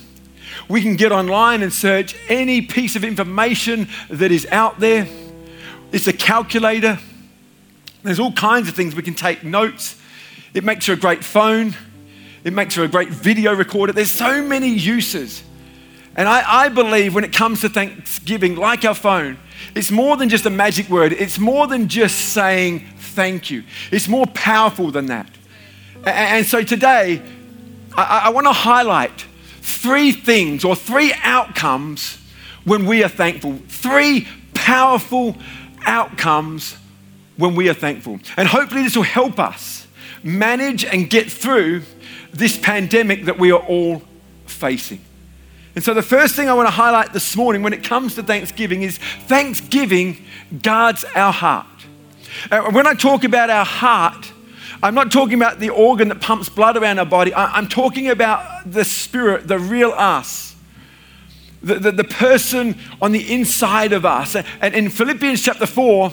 We 0.68 0.80
can 0.80 0.96
get 0.96 1.12
online 1.12 1.62
and 1.62 1.70
search 1.70 2.16
any 2.28 2.62
piece 2.62 2.96
of 2.96 3.04
information 3.04 3.88
that 4.08 4.32
is 4.32 4.46
out 4.50 4.80
there. 4.80 5.06
It's 5.92 6.06
a 6.06 6.12
calculator. 6.14 6.98
There's 8.02 8.18
all 8.18 8.32
kinds 8.32 8.68
of 8.68 8.74
things 8.74 8.94
we 8.94 9.02
can 9.02 9.14
take 9.14 9.44
notes. 9.44 10.00
It 10.54 10.64
makes 10.64 10.86
for 10.86 10.92
a 10.92 10.96
great 10.96 11.22
phone. 11.22 11.74
It 12.44 12.52
makes 12.52 12.74
for 12.74 12.84
a 12.84 12.88
great 12.88 13.08
video 13.08 13.54
recorder. 13.54 13.92
There's 13.92 14.10
so 14.10 14.42
many 14.42 14.68
uses. 14.68 15.42
And 16.14 16.28
I, 16.28 16.64
I, 16.64 16.68
believe 16.68 17.14
when 17.14 17.24
it 17.24 17.32
comes 17.32 17.62
to 17.62 17.68
Thanksgiving, 17.68 18.54
like 18.54 18.84
our 18.84 18.94
phone, 18.94 19.38
it's 19.74 19.90
more 19.90 20.16
than 20.16 20.28
just 20.28 20.46
a 20.46 20.50
magic 20.50 20.88
word. 20.88 21.12
It's 21.12 21.38
more 21.38 21.66
than 21.66 21.88
just 21.88 22.32
saying 22.32 22.86
thank 22.98 23.50
you. 23.50 23.64
It's 23.90 24.06
more 24.06 24.26
powerful 24.26 24.90
than 24.90 25.06
that. 25.06 25.28
And, 25.96 26.08
and 26.08 26.46
so 26.46 26.62
today, 26.62 27.20
I, 27.96 28.24
I 28.26 28.28
want 28.28 28.46
to 28.46 28.52
highlight 28.52 29.24
three 29.62 30.12
things 30.12 30.64
or 30.64 30.76
three 30.76 31.12
outcomes 31.22 32.18
when 32.64 32.86
we 32.86 33.02
are 33.02 33.08
thankful. 33.08 33.58
Three 33.68 34.28
powerful 34.52 35.36
outcomes 35.84 36.76
when 37.36 37.56
we 37.56 37.68
are 37.68 37.74
thankful. 37.74 38.20
And 38.36 38.46
hopefully, 38.46 38.82
this 38.82 38.94
will 38.94 39.02
help 39.02 39.40
us 39.40 39.86
manage 40.22 40.84
and 40.84 41.10
get 41.10 41.30
through 41.30 41.82
this 42.34 42.58
pandemic 42.58 43.24
that 43.24 43.38
we 43.38 43.52
are 43.52 43.60
all 43.60 44.02
facing. 44.46 45.00
And 45.74 45.82
so, 45.82 45.92
the 45.92 46.02
first 46.02 46.36
thing 46.36 46.48
I 46.48 46.54
want 46.54 46.68
to 46.68 46.74
highlight 46.74 47.12
this 47.12 47.34
morning 47.36 47.62
when 47.62 47.72
it 47.72 47.82
comes 47.82 48.14
to 48.14 48.22
Thanksgiving 48.22 48.82
is 48.82 48.98
Thanksgiving 48.98 50.24
guards 50.62 51.04
our 51.16 51.32
heart. 51.32 51.66
Uh, 52.50 52.70
when 52.70 52.86
I 52.86 52.94
talk 52.94 53.24
about 53.24 53.50
our 53.50 53.64
heart, 53.64 54.32
I'm 54.82 54.94
not 54.94 55.10
talking 55.10 55.34
about 55.34 55.60
the 55.60 55.70
organ 55.70 56.08
that 56.08 56.20
pumps 56.20 56.48
blood 56.48 56.76
around 56.76 56.98
our 56.98 57.06
body. 57.06 57.34
I'm 57.34 57.68
talking 57.68 58.08
about 58.08 58.70
the 58.70 58.84
spirit, 58.84 59.48
the 59.48 59.58
real 59.58 59.92
us, 59.92 60.54
the, 61.62 61.76
the, 61.76 61.92
the 61.92 62.04
person 62.04 62.78
on 63.00 63.12
the 63.12 63.32
inside 63.32 63.92
of 63.92 64.04
us. 64.04 64.36
And 64.36 64.74
in 64.74 64.90
Philippians 64.90 65.42
chapter 65.42 65.66
4, 65.66 66.12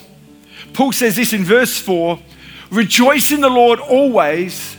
Paul 0.74 0.92
says 0.92 1.18
this 1.18 1.34
in 1.34 1.44
verse 1.44 1.78
4 1.80 2.20
Rejoice 2.72 3.32
in 3.32 3.42
the 3.42 3.50
Lord 3.50 3.80
always. 3.80 4.78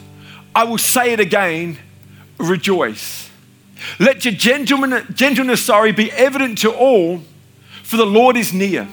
I 0.55 0.65
will 0.65 0.79
say 0.79 1.13
it 1.13 1.21
again, 1.21 1.79
rejoice. 2.39 3.31
Let 3.99 4.25
your 4.25 4.35
gentleness, 4.35 5.65
sorry, 5.65 5.93
be 5.93 6.11
evident 6.13 6.59
to 6.59 6.73
all, 6.73 7.23
for 7.83 7.97
the 7.97 8.07
Lord 8.07 8.37
is 8.37 8.53
near. 8.53 8.87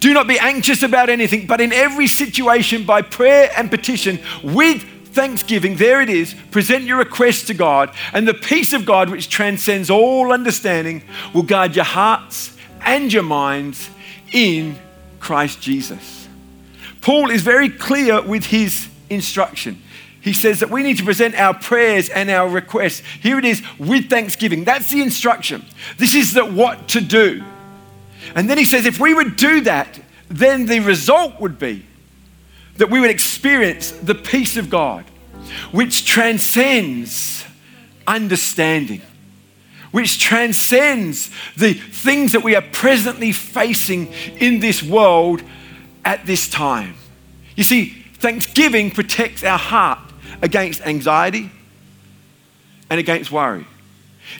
Do 0.00 0.14
not 0.14 0.26
be 0.26 0.38
anxious 0.38 0.82
about 0.82 1.08
anything, 1.08 1.46
but 1.46 1.60
in 1.60 1.72
every 1.72 2.06
situation, 2.06 2.84
by 2.84 3.02
prayer 3.02 3.50
and 3.56 3.70
petition, 3.70 4.18
with 4.42 4.82
thanksgiving, 5.08 5.76
there 5.76 6.00
it 6.00 6.08
is, 6.08 6.34
present 6.50 6.84
your 6.84 6.98
requests 6.98 7.46
to 7.46 7.54
God, 7.54 7.94
and 8.12 8.26
the 8.26 8.34
peace 8.34 8.72
of 8.72 8.86
God, 8.86 9.10
which 9.10 9.28
transcends 9.28 9.90
all 9.90 10.32
understanding, 10.32 11.02
will 11.34 11.42
guard 11.42 11.76
your 11.76 11.84
hearts 11.84 12.56
and 12.82 13.12
your 13.12 13.22
minds 13.22 13.90
in 14.32 14.76
Christ 15.18 15.60
Jesus. 15.60 16.28
Paul 17.00 17.30
is 17.30 17.42
very 17.42 17.68
clear 17.68 18.22
with 18.22 18.46
his 18.46 18.88
instruction 19.08 19.82
he 20.20 20.32
says 20.34 20.60
that 20.60 20.70
we 20.70 20.82
need 20.82 20.98
to 20.98 21.04
present 21.04 21.34
our 21.34 21.54
prayers 21.54 22.10
and 22.10 22.30
our 22.30 22.48
requests. 22.48 23.02
Here 23.22 23.38
it 23.38 23.44
is 23.44 23.62
with 23.78 24.10
thanksgiving. 24.10 24.64
That's 24.64 24.90
the 24.90 25.02
instruction. 25.02 25.64
This 25.96 26.14
is 26.14 26.34
the 26.34 26.44
what 26.44 26.88
to 26.88 27.00
do. 27.00 27.42
And 28.34 28.48
then 28.48 28.58
he 28.58 28.64
says 28.64 28.84
if 28.84 29.00
we 29.00 29.14
would 29.14 29.36
do 29.36 29.62
that, 29.62 29.98
then 30.28 30.66
the 30.66 30.80
result 30.80 31.40
would 31.40 31.58
be 31.58 31.86
that 32.76 32.90
we 32.90 33.00
would 33.00 33.10
experience 33.10 33.90
the 33.90 34.14
peace 34.14 34.56
of 34.56 34.70
God, 34.70 35.04
which 35.72 36.04
transcends 36.04 37.44
understanding, 38.06 39.00
which 39.90 40.20
transcends 40.20 41.30
the 41.56 41.72
things 41.72 42.32
that 42.32 42.42
we 42.42 42.54
are 42.54 42.62
presently 42.62 43.32
facing 43.32 44.12
in 44.38 44.60
this 44.60 44.82
world 44.82 45.42
at 46.04 46.26
this 46.26 46.48
time. 46.48 46.94
You 47.56 47.64
see, 47.64 48.04
thanksgiving 48.14 48.90
protects 48.90 49.42
our 49.42 49.58
heart 49.58 50.09
against 50.42 50.80
anxiety 50.82 51.50
and 52.88 52.98
against 52.98 53.30
worry. 53.30 53.66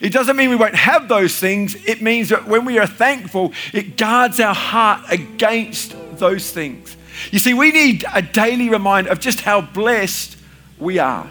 It 0.00 0.12
doesn't 0.12 0.36
mean 0.36 0.50
we 0.50 0.56
won't 0.56 0.74
have 0.74 1.08
those 1.08 1.36
things. 1.36 1.74
It 1.86 2.00
means 2.00 2.28
that 2.28 2.46
when 2.46 2.64
we 2.64 2.78
are 2.78 2.86
thankful, 2.86 3.52
it 3.72 3.96
guards 3.96 4.38
our 4.38 4.54
heart 4.54 5.02
against 5.10 5.96
those 6.18 6.50
things. 6.50 6.96
You 7.30 7.38
see, 7.38 7.54
we 7.54 7.72
need 7.72 8.04
a 8.14 8.22
daily 8.22 8.68
reminder 8.68 9.10
of 9.10 9.20
just 9.20 9.40
how 9.40 9.60
blessed 9.60 10.36
we 10.78 10.98
are. 10.98 11.28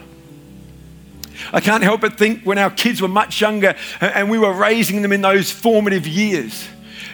I 1.54 1.62
can't 1.62 1.84
help 1.84 2.02
but 2.02 2.18
think 2.18 2.44
when 2.44 2.58
our 2.58 2.70
kids 2.70 3.02
were 3.02 3.08
much 3.08 3.40
younger 3.40 3.76
and 4.02 4.30
we 4.30 4.38
were 4.38 4.54
raising 4.54 5.02
them 5.02 5.14
in 5.14 5.22
those 5.22 5.52
formative 5.52 6.06
years. 6.06 6.68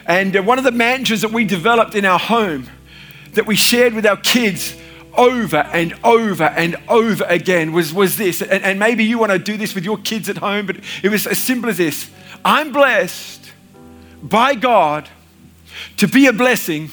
And 0.07 0.35
one 0.45 0.57
of 0.57 0.63
the 0.63 0.71
mantras 0.71 1.21
that 1.21 1.31
we 1.31 1.45
developed 1.45 1.95
in 1.95 2.05
our 2.05 2.19
home 2.19 2.67
that 3.33 3.45
we 3.45 3.55
shared 3.55 3.93
with 3.93 4.05
our 4.05 4.17
kids 4.17 4.75
over 5.17 5.57
and 5.57 5.93
over 6.03 6.43
and 6.43 6.75
over 6.87 7.23
again 7.25 7.71
was, 7.71 7.93
was 7.93 8.17
this. 8.17 8.41
And, 8.41 8.63
and 8.63 8.79
maybe 8.79 9.03
you 9.03 9.17
want 9.17 9.31
to 9.31 9.39
do 9.39 9.57
this 9.57 9.75
with 9.75 9.85
your 9.85 9.97
kids 9.97 10.29
at 10.29 10.37
home, 10.37 10.65
but 10.65 10.77
it 11.03 11.09
was 11.09 11.27
as 11.27 11.37
simple 11.37 11.69
as 11.69 11.77
this 11.77 12.09
I'm 12.43 12.71
blessed 12.71 13.51
by 14.21 14.55
God 14.55 15.09
to 15.97 16.07
be 16.07 16.27
a 16.27 16.33
blessing 16.33 16.89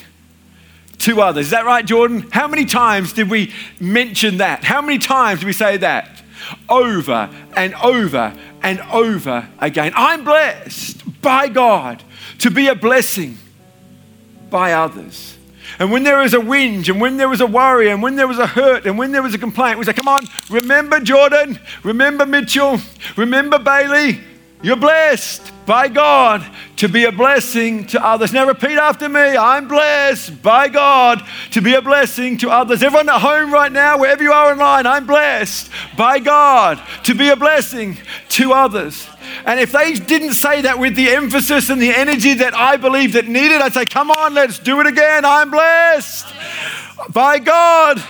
to 0.99 1.21
others. 1.21 1.47
Is 1.47 1.51
that 1.51 1.65
right, 1.65 1.85
Jordan? 1.85 2.29
How 2.31 2.47
many 2.47 2.65
times 2.65 3.13
did 3.13 3.29
we 3.29 3.53
mention 3.81 4.39
that? 4.39 4.65
How 4.65 4.81
many 4.81 4.99
times 4.99 5.41
did 5.41 5.47
we 5.47 5.53
say 5.53 5.77
that? 5.79 6.23
Over 6.69 7.31
and 7.57 7.75
over 7.77 8.37
and 8.63 8.81
over 8.93 9.49
again. 9.59 9.93
I'm 9.95 10.25
blessed 10.25 11.23
by 11.23 11.49
God 11.49 12.03
to 12.39 12.51
be 12.51 12.69
a 12.69 12.75
blessing 12.75 13.39
by 14.51 14.73
others. 14.73 15.32
And 15.79 15.91
when 15.91 16.03
there 16.05 16.19
was 16.19 16.35
a 16.35 16.39
whinge, 16.39 16.89
and 16.89 17.01
when 17.01 17.17
there 17.17 17.29
was 17.29 17.41
a 17.41 17.47
worry, 17.47 17.91
and 17.91 18.03
when 18.03 18.17
there 18.17 18.29
was 18.29 18.39
a 18.39 18.47
hurt, 18.47 18.87
and 18.87 18.99
when 18.99 19.13
there 19.13 19.23
was 19.23 19.35
a 19.35 19.39
complaint, 19.39 19.79
we 19.79 19.85
say, 19.85 19.93
Come 19.93 20.09
on, 20.09 20.25
remember 20.51 21.01
Jordan, 21.01 21.59
remember 21.83 22.27
Mitchell, 22.27 22.79
remember 23.17 23.59
Bailey. 23.59 24.21
You're 24.63 24.77
blessed 24.77 25.53
by 25.67 25.89
God 25.89 26.45
to 26.77 26.89
be 26.89 27.05
a 27.05 27.11
blessing 27.11 27.85
to 27.87 28.05
others. 28.05 28.33
Now 28.33 28.47
repeat 28.47 28.79
after 28.79 29.09
me 29.09 29.37
I'm 29.37 29.67
blessed 29.67 30.41
by 30.41 30.69
God 30.69 31.21
to 31.51 31.61
be 31.61 31.75
a 31.75 31.83
blessing 31.83 32.39
to 32.39 32.51
others. 32.51 32.81
Everyone 32.81 33.09
at 33.09 33.21
home 33.21 33.53
right 33.53 33.73
now, 33.73 33.99
wherever 33.99 34.23
you 34.23 34.33
are 34.33 34.53
online, 34.53 34.87
I'm 34.87 35.05
blessed 35.05 35.69
by 35.97 36.21
God 36.21 36.81
to 37.05 37.15
be 37.15 37.29
a 37.31 37.37
blessing 37.37 37.99
to 38.31 38.53
others. 38.53 39.09
And 39.45 39.59
if 39.59 39.73
they 39.73 39.95
didn't 39.95 40.35
say 40.35 40.63
that 40.63 40.79
with 40.79 40.95
the 40.97 41.11
emphasis 41.11 41.71
and 41.71 41.81
the 41.81 41.91
energy 41.91 42.35
that 42.35 42.55
I 42.55 42.77
believe 42.77 43.15
that 43.15 43.27
needed, 43.27 43.61
I'd 43.61 43.73
say, 43.73 43.87
come 43.87 44.11
on, 44.11 44.35
let's 44.35 44.59
do 44.59 44.81
it 44.81 44.87
again. 44.87 45.25
I'm 45.25 45.51
blessed 45.51 46.27
by 47.11 47.39
God 47.39 48.03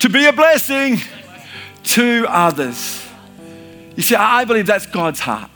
to 0.00 0.08
be 0.08 0.26
a 0.26 0.32
blessing 0.32 0.98
to 1.82 2.26
others. 2.28 3.04
You 3.96 4.02
see, 4.02 4.14
I 4.14 4.44
believe 4.44 4.66
that's 4.66 4.86
God's 4.86 5.20
heart. 5.20 5.50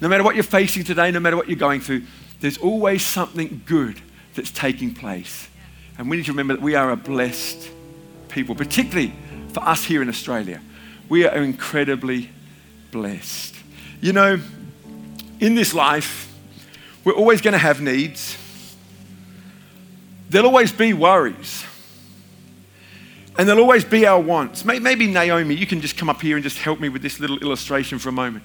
No 0.00 0.08
matter 0.08 0.24
what 0.24 0.34
you're 0.34 0.42
facing 0.42 0.82
today, 0.82 1.10
no 1.10 1.20
matter 1.20 1.36
what 1.36 1.48
you're 1.48 1.58
going 1.58 1.80
through, 1.80 2.04
there's 2.40 2.58
always 2.58 3.04
something 3.04 3.62
good 3.66 4.00
that's 4.34 4.50
taking 4.50 4.94
place. 4.94 5.48
And 5.98 6.08
we 6.08 6.16
need 6.16 6.26
to 6.26 6.32
remember 6.32 6.54
that 6.54 6.62
we 6.62 6.74
are 6.74 6.90
a 6.90 6.96
blessed 6.96 7.70
people, 8.28 8.54
particularly 8.54 9.12
for 9.52 9.62
us 9.62 9.84
here 9.84 10.00
in 10.00 10.08
Australia. 10.08 10.60
We 11.08 11.26
are 11.26 11.42
incredibly 11.42 12.30
blessed. 12.90 13.56
You 14.00 14.12
know, 14.12 14.40
in 15.40 15.54
this 15.54 15.74
life, 15.74 16.32
we're 17.04 17.14
always 17.14 17.40
going 17.40 17.52
to 17.52 17.58
have 17.58 17.80
needs. 17.80 18.36
There'll 20.28 20.46
always 20.46 20.72
be 20.72 20.92
worries. 20.92 21.64
And 23.38 23.48
there'll 23.48 23.62
always 23.62 23.84
be 23.84 24.06
our 24.06 24.20
wants. 24.20 24.64
Maybe 24.64 25.06
Naomi, 25.06 25.54
you 25.54 25.66
can 25.66 25.80
just 25.80 25.96
come 25.96 26.08
up 26.08 26.20
here 26.20 26.36
and 26.36 26.42
just 26.42 26.58
help 26.58 26.80
me 26.80 26.88
with 26.88 27.02
this 27.02 27.20
little 27.20 27.38
illustration 27.38 27.98
for 27.98 28.08
a 28.08 28.12
moment. 28.12 28.44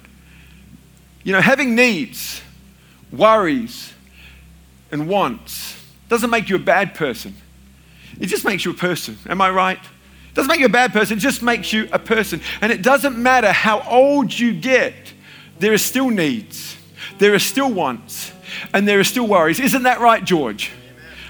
You 1.22 1.32
know, 1.32 1.40
having 1.40 1.74
needs, 1.74 2.40
worries, 3.12 3.92
and 4.90 5.08
wants 5.08 5.82
doesn't 6.08 6.30
make 6.30 6.48
you 6.48 6.56
a 6.56 6.60
bad 6.60 6.94
person. 6.94 7.34
It 8.20 8.26
just 8.26 8.44
makes 8.44 8.64
you 8.64 8.70
a 8.70 8.74
person. 8.74 9.18
Am 9.28 9.40
I 9.40 9.50
right? 9.50 9.78
It 9.78 10.34
doesn't 10.34 10.48
make 10.48 10.60
you 10.60 10.66
a 10.66 10.70
bad 10.70 10.92
person, 10.92 11.18
it 11.18 11.20
just 11.20 11.42
makes 11.42 11.72
you 11.72 11.88
a 11.92 11.98
person. 11.98 12.40
And 12.60 12.70
it 12.70 12.82
doesn't 12.82 13.18
matter 13.18 13.52
how 13.52 13.82
old 13.88 14.36
you 14.36 14.52
get 14.52 15.05
there 15.58 15.72
are 15.72 15.78
still 15.78 16.10
needs, 16.10 16.76
there 17.18 17.34
are 17.34 17.38
still 17.38 17.72
wants, 17.72 18.32
and 18.72 18.86
there 18.86 18.98
are 18.98 19.04
still 19.04 19.26
worries. 19.26 19.60
Isn't 19.60 19.84
that 19.84 20.00
right, 20.00 20.24
George? 20.24 20.72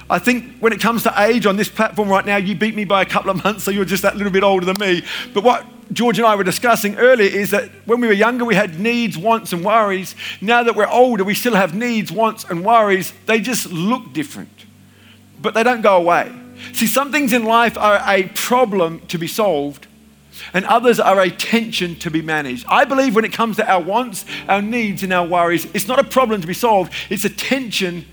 I 0.08 0.18
think 0.20 0.58
when 0.60 0.72
it 0.72 0.80
comes 0.80 1.02
to 1.02 1.12
age 1.16 1.46
on 1.46 1.56
this 1.56 1.68
platform 1.68 2.08
right 2.08 2.24
now, 2.24 2.36
you 2.36 2.54
beat 2.54 2.76
me 2.76 2.84
by 2.84 3.02
a 3.02 3.06
couple 3.06 3.30
of 3.30 3.42
months, 3.42 3.64
so 3.64 3.70
you're 3.70 3.84
just 3.84 4.02
that 4.02 4.16
little 4.16 4.32
bit 4.32 4.44
older 4.44 4.64
than 4.64 4.78
me. 4.78 5.02
But 5.34 5.42
what 5.42 5.66
George 5.92 6.18
and 6.18 6.26
I 6.26 6.36
were 6.36 6.44
discussing 6.44 6.96
earlier 6.96 7.28
is 7.28 7.50
that 7.50 7.70
when 7.86 8.00
we 8.00 8.06
were 8.06 8.12
younger, 8.12 8.44
we 8.44 8.54
had 8.54 8.78
needs, 8.78 9.18
wants, 9.18 9.52
and 9.52 9.64
worries. 9.64 10.14
Now 10.40 10.62
that 10.62 10.76
we're 10.76 10.88
older, 10.88 11.24
we 11.24 11.34
still 11.34 11.54
have 11.54 11.74
needs, 11.74 12.12
wants, 12.12 12.44
and 12.44 12.64
worries. 12.64 13.12
They 13.26 13.40
just 13.40 13.70
look 13.72 14.12
different, 14.12 14.66
but 15.40 15.54
they 15.54 15.62
don't 15.62 15.82
go 15.82 15.96
away. 15.96 16.32
See, 16.72 16.86
some 16.86 17.12
things 17.12 17.32
in 17.32 17.44
life 17.44 17.76
are 17.76 18.00
a 18.06 18.28
problem 18.34 19.00
to 19.08 19.18
be 19.18 19.26
solved, 19.26 19.85
and 20.52 20.64
others 20.66 21.00
are 21.00 21.20
a 21.20 21.30
tension 21.30 21.96
to 21.96 22.10
be 22.10 22.22
managed. 22.22 22.66
I 22.68 22.84
believe 22.84 23.14
when 23.14 23.24
it 23.24 23.32
comes 23.32 23.56
to 23.56 23.70
our 23.70 23.80
wants, 23.80 24.24
our 24.48 24.62
needs, 24.62 25.02
and 25.02 25.12
our 25.12 25.26
worries, 25.26 25.66
it's 25.74 25.88
not 25.88 25.98
a 25.98 26.04
problem 26.04 26.40
to 26.40 26.46
be 26.46 26.54
solved, 26.54 26.92
it's 27.10 27.24
a 27.24 27.30
tension 27.30 28.04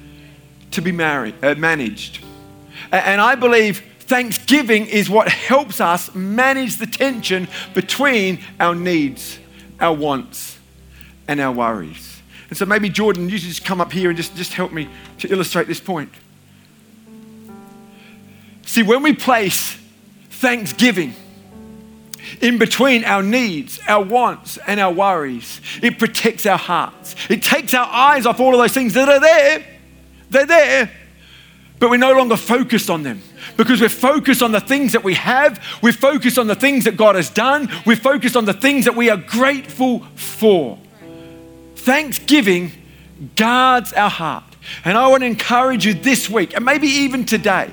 to 0.71 0.81
be 0.81 0.91
married, 0.91 1.35
uh, 1.43 1.55
managed. 1.55 2.23
And 2.91 3.21
I 3.21 3.35
believe 3.35 3.83
thanksgiving 3.99 4.85
is 4.85 5.09
what 5.09 5.27
helps 5.27 5.81
us 5.81 6.13
manage 6.13 6.75
the 6.77 6.85
tension 6.85 7.47
between 7.73 8.39
our 8.59 8.75
needs, 8.75 9.39
our 9.79 9.93
wants, 9.93 10.59
and 11.27 11.39
our 11.39 11.51
worries. 11.51 12.21
And 12.49 12.57
so 12.57 12.65
maybe 12.65 12.89
Jordan, 12.89 13.29
you 13.29 13.37
should 13.37 13.49
just 13.49 13.65
come 13.65 13.81
up 13.81 13.91
here 13.91 14.09
and 14.09 14.17
just, 14.17 14.35
just 14.35 14.53
help 14.53 14.71
me 14.71 14.87
to 15.19 15.31
illustrate 15.31 15.67
this 15.67 15.79
point. 15.79 16.11
See, 18.65 18.83
when 18.83 19.01
we 19.01 19.13
place 19.13 19.77
thanksgiving 20.29 21.15
in 22.41 22.57
between 22.57 23.03
our 23.03 23.23
needs, 23.23 23.79
our 23.87 24.03
wants, 24.03 24.57
and 24.67 24.79
our 24.79 24.91
worries, 24.91 25.61
it 25.81 25.99
protects 25.99 26.45
our 26.45 26.57
hearts. 26.57 27.15
It 27.29 27.43
takes 27.43 27.73
our 27.73 27.87
eyes 27.87 28.25
off 28.25 28.39
all 28.39 28.53
of 28.53 28.59
those 28.59 28.73
things 28.73 28.93
that 28.93 29.09
are 29.09 29.19
there. 29.19 29.65
They're 30.29 30.45
there, 30.45 30.91
but 31.79 31.89
we're 31.89 31.97
no 31.97 32.13
longer 32.13 32.37
focused 32.37 32.89
on 32.89 33.03
them 33.03 33.21
because 33.57 33.81
we're 33.81 33.89
focused 33.89 34.41
on 34.41 34.51
the 34.51 34.61
things 34.61 34.93
that 34.93 35.03
we 35.03 35.13
have, 35.15 35.63
we're 35.81 35.93
focused 35.93 36.37
on 36.37 36.47
the 36.47 36.55
things 36.55 36.85
that 36.85 36.97
God 36.97 37.15
has 37.15 37.29
done, 37.29 37.69
we're 37.85 37.95
focused 37.95 38.35
on 38.35 38.45
the 38.45 38.53
things 38.53 38.85
that 38.85 38.95
we 38.95 39.09
are 39.09 39.17
grateful 39.17 39.99
for. 40.15 40.79
Thanksgiving 41.75 42.71
guards 43.35 43.93
our 43.93 44.09
heart. 44.09 44.45
And 44.85 44.97
I 44.97 45.07
want 45.07 45.21
to 45.21 45.27
encourage 45.27 45.85
you 45.85 45.93
this 45.93 46.29
week, 46.29 46.55
and 46.55 46.63
maybe 46.63 46.87
even 46.87 47.25
today, 47.25 47.69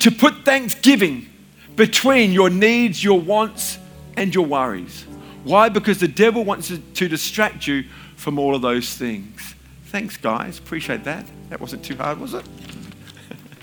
to 0.00 0.10
put 0.10 0.44
thanksgiving 0.44 1.28
between 1.76 2.32
your 2.32 2.50
needs, 2.50 3.02
your 3.02 3.20
wants, 3.20 3.78
and 4.16 4.34
your 4.34 4.46
worries. 4.46 5.04
Why? 5.44 5.68
Because 5.68 6.00
the 6.00 6.08
devil 6.08 6.44
wants 6.44 6.68
to 6.68 7.08
distract 7.08 7.66
you 7.66 7.84
from 8.16 8.38
all 8.38 8.54
of 8.54 8.62
those 8.62 8.94
things. 8.94 9.54
Thanks, 9.86 10.16
guys. 10.16 10.58
Appreciate 10.58 11.04
that. 11.04 11.26
That 11.50 11.60
wasn't 11.60 11.84
too 11.84 11.96
hard, 11.96 12.18
was 12.18 12.34
it? 12.34 12.44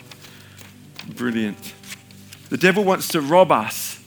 Brilliant. 1.15 1.74
The 2.50 2.58
devil 2.58 2.84
wants 2.84 3.08
to 3.10 3.22
rob 3.22 3.51
us 3.51 4.03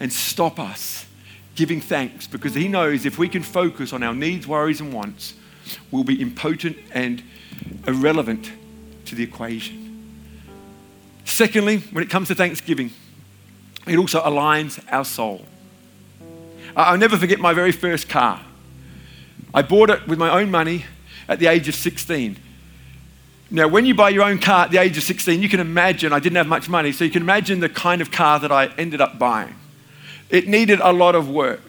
and 0.00 0.12
stop 0.12 0.58
us 0.58 1.06
giving 1.54 1.80
thanks 1.80 2.26
because 2.26 2.54
he 2.54 2.68
knows 2.68 3.06
if 3.06 3.18
we 3.18 3.28
can 3.28 3.42
focus 3.42 3.92
on 3.92 4.02
our 4.02 4.14
needs, 4.14 4.46
worries, 4.46 4.80
and 4.80 4.92
wants, 4.92 5.34
we'll 5.90 6.04
be 6.04 6.20
impotent 6.20 6.76
and 6.92 7.22
irrelevant 7.86 8.50
to 9.06 9.14
the 9.14 9.22
equation. 9.22 9.84
Secondly, 11.24 11.78
when 11.92 12.02
it 12.02 12.10
comes 12.10 12.28
to 12.28 12.34
thanksgiving, 12.34 12.90
it 13.86 13.96
also 13.96 14.20
aligns 14.22 14.82
our 14.90 15.04
soul. 15.04 15.44
I'll 16.76 16.98
never 16.98 17.16
forget 17.16 17.38
my 17.38 17.52
very 17.52 17.72
first 17.72 18.08
car. 18.08 18.40
I 19.52 19.62
bought 19.62 19.90
it 19.90 20.06
with 20.08 20.18
my 20.18 20.30
own 20.30 20.50
money 20.50 20.84
at 21.28 21.38
the 21.38 21.46
age 21.46 21.68
of 21.68 21.74
16. 21.74 22.36
Now, 23.50 23.68
when 23.68 23.86
you 23.86 23.94
buy 23.94 24.08
your 24.08 24.24
own 24.24 24.38
car 24.38 24.64
at 24.64 24.70
the 24.72 24.78
age 24.78 24.96
of 24.96 25.04
16, 25.04 25.40
you 25.40 25.48
can 25.48 25.60
imagine, 25.60 26.12
I 26.12 26.18
didn't 26.18 26.36
have 26.36 26.48
much 26.48 26.68
money, 26.68 26.90
so 26.90 27.04
you 27.04 27.10
can 27.10 27.22
imagine 27.22 27.60
the 27.60 27.68
kind 27.68 28.02
of 28.02 28.10
car 28.10 28.40
that 28.40 28.50
I 28.50 28.66
ended 28.78 29.00
up 29.00 29.18
buying. 29.18 29.54
It 30.30 30.48
needed 30.48 30.80
a 30.80 30.92
lot 30.92 31.14
of 31.14 31.28
work. 31.28 31.60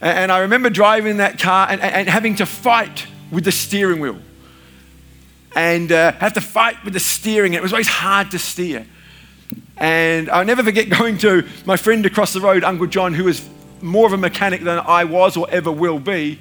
And 0.00 0.32
I 0.32 0.38
remember 0.40 0.70
driving 0.70 1.18
that 1.18 1.38
car 1.38 1.68
and, 1.70 1.80
and 1.80 2.08
having 2.08 2.34
to 2.36 2.46
fight 2.46 3.06
with 3.30 3.44
the 3.44 3.52
steering 3.52 4.00
wheel 4.00 4.18
and 5.54 5.92
uh, 5.92 6.12
have 6.12 6.32
to 6.32 6.40
fight 6.40 6.82
with 6.84 6.94
the 6.94 7.00
steering. 7.00 7.54
It 7.54 7.62
was 7.62 7.72
always 7.72 7.88
hard 7.88 8.30
to 8.32 8.38
steer. 8.38 8.86
And 9.76 10.30
I'll 10.30 10.44
never 10.44 10.62
forget 10.62 10.88
going 10.98 11.18
to 11.18 11.46
my 11.64 11.76
friend 11.76 12.04
across 12.06 12.32
the 12.32 12.40
road, 12.40 12.64
Uncle 12.64 12.86
John, 12.86 13.14
who 13.14 13.24
was 13.24 13.48
more 13.80 14.06
of 14.06 14.12
a 14.12 14.16
mechanic 14.16 14.62
than 14.62 14.78
I 14.78 15.04
was 15.04 15.36
or 15.36 15.48
ever 15.50 15.70
will 15.70 15.98
be. 15.98 16.38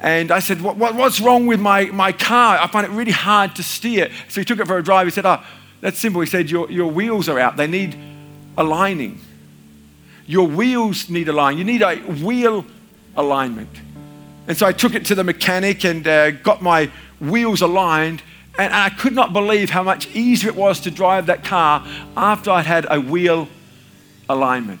And 0.00 0.30
I 0.30 0.38
said, 0.38 0.60
what, 0.60 0.76
what, 0.76 0.94
What's 0.94 1.20
wrong 1.20 1.46
with 1.46 1.60
my, 1.60 1.86
my 1.86 2.12
car? 2.12 2.58
I 2.58 2.66
find 2.68 2.86
it 2.86 2.90
really 2.90 3.12
hard 3.12 3.56
to 3.56 3.62
steer. 3.62 4.10
So 4.28 4.40
he 4.40 4.44
took 4.44 4.60
it 4.60 4.66
for 4.66 4.78
a 4.78 4.82
drive. 4.82 5.06
He 5.06 5.10
said, 5.10 5.26
Oh, 5.26 5.42
that's 5.80 5.98
simple. 5.98 6.20
He 6.20 6.26
said, 6.26 6.50
Your, 6.50 6.70
your 6.70 6.90
wheels 6.90 7.28
are 7.28 7.38
out. 7.38 7.56
They 7.56 7.66
need 7.66 7.96
aligning. 8.56 9.20
Your 10.26 10.46
wheels 10.46 11.08
need 11.08 11.28
aligning. 11.28 11.58
You 11.58 11.64
need 11.64 11.82
a 11.82 11.96
wheel 11.96 12.64
alignment. 13.16 13.70
And 14.46 14.56
so 14.56 14.66
I 14.66 14.72
took 14.72 14.94
it 14.94 15.04
to 15.06 15.14
the 15.14 15.24
mechanic 15.24 15.84
and 15.84 16.06
uh, 16.06 16.30
got 16.30 16.62
my 16.62 16.90
wheels 17.20 17.60
aligned. 17.60 18.22
And 18.58 18.74
I 18.74 18.90
could 18.90 19.14
not 19.14 19.32
believe 19.32 19.70
how 19.70 19.84
much 19.84 20.08
easier 20.14 20.50
it 20.50 20.56
was 20.56 20.80
to 20.80 20.90
drive 20.90 21.26
that 21.26 21.44
car 21.44 21.86
after 22.16 22.50
I'd 22.50 22.66
had 22.66 22.86
a 22.90 23.00
wheel 23.00 23.48
alignment. 24.28 24.80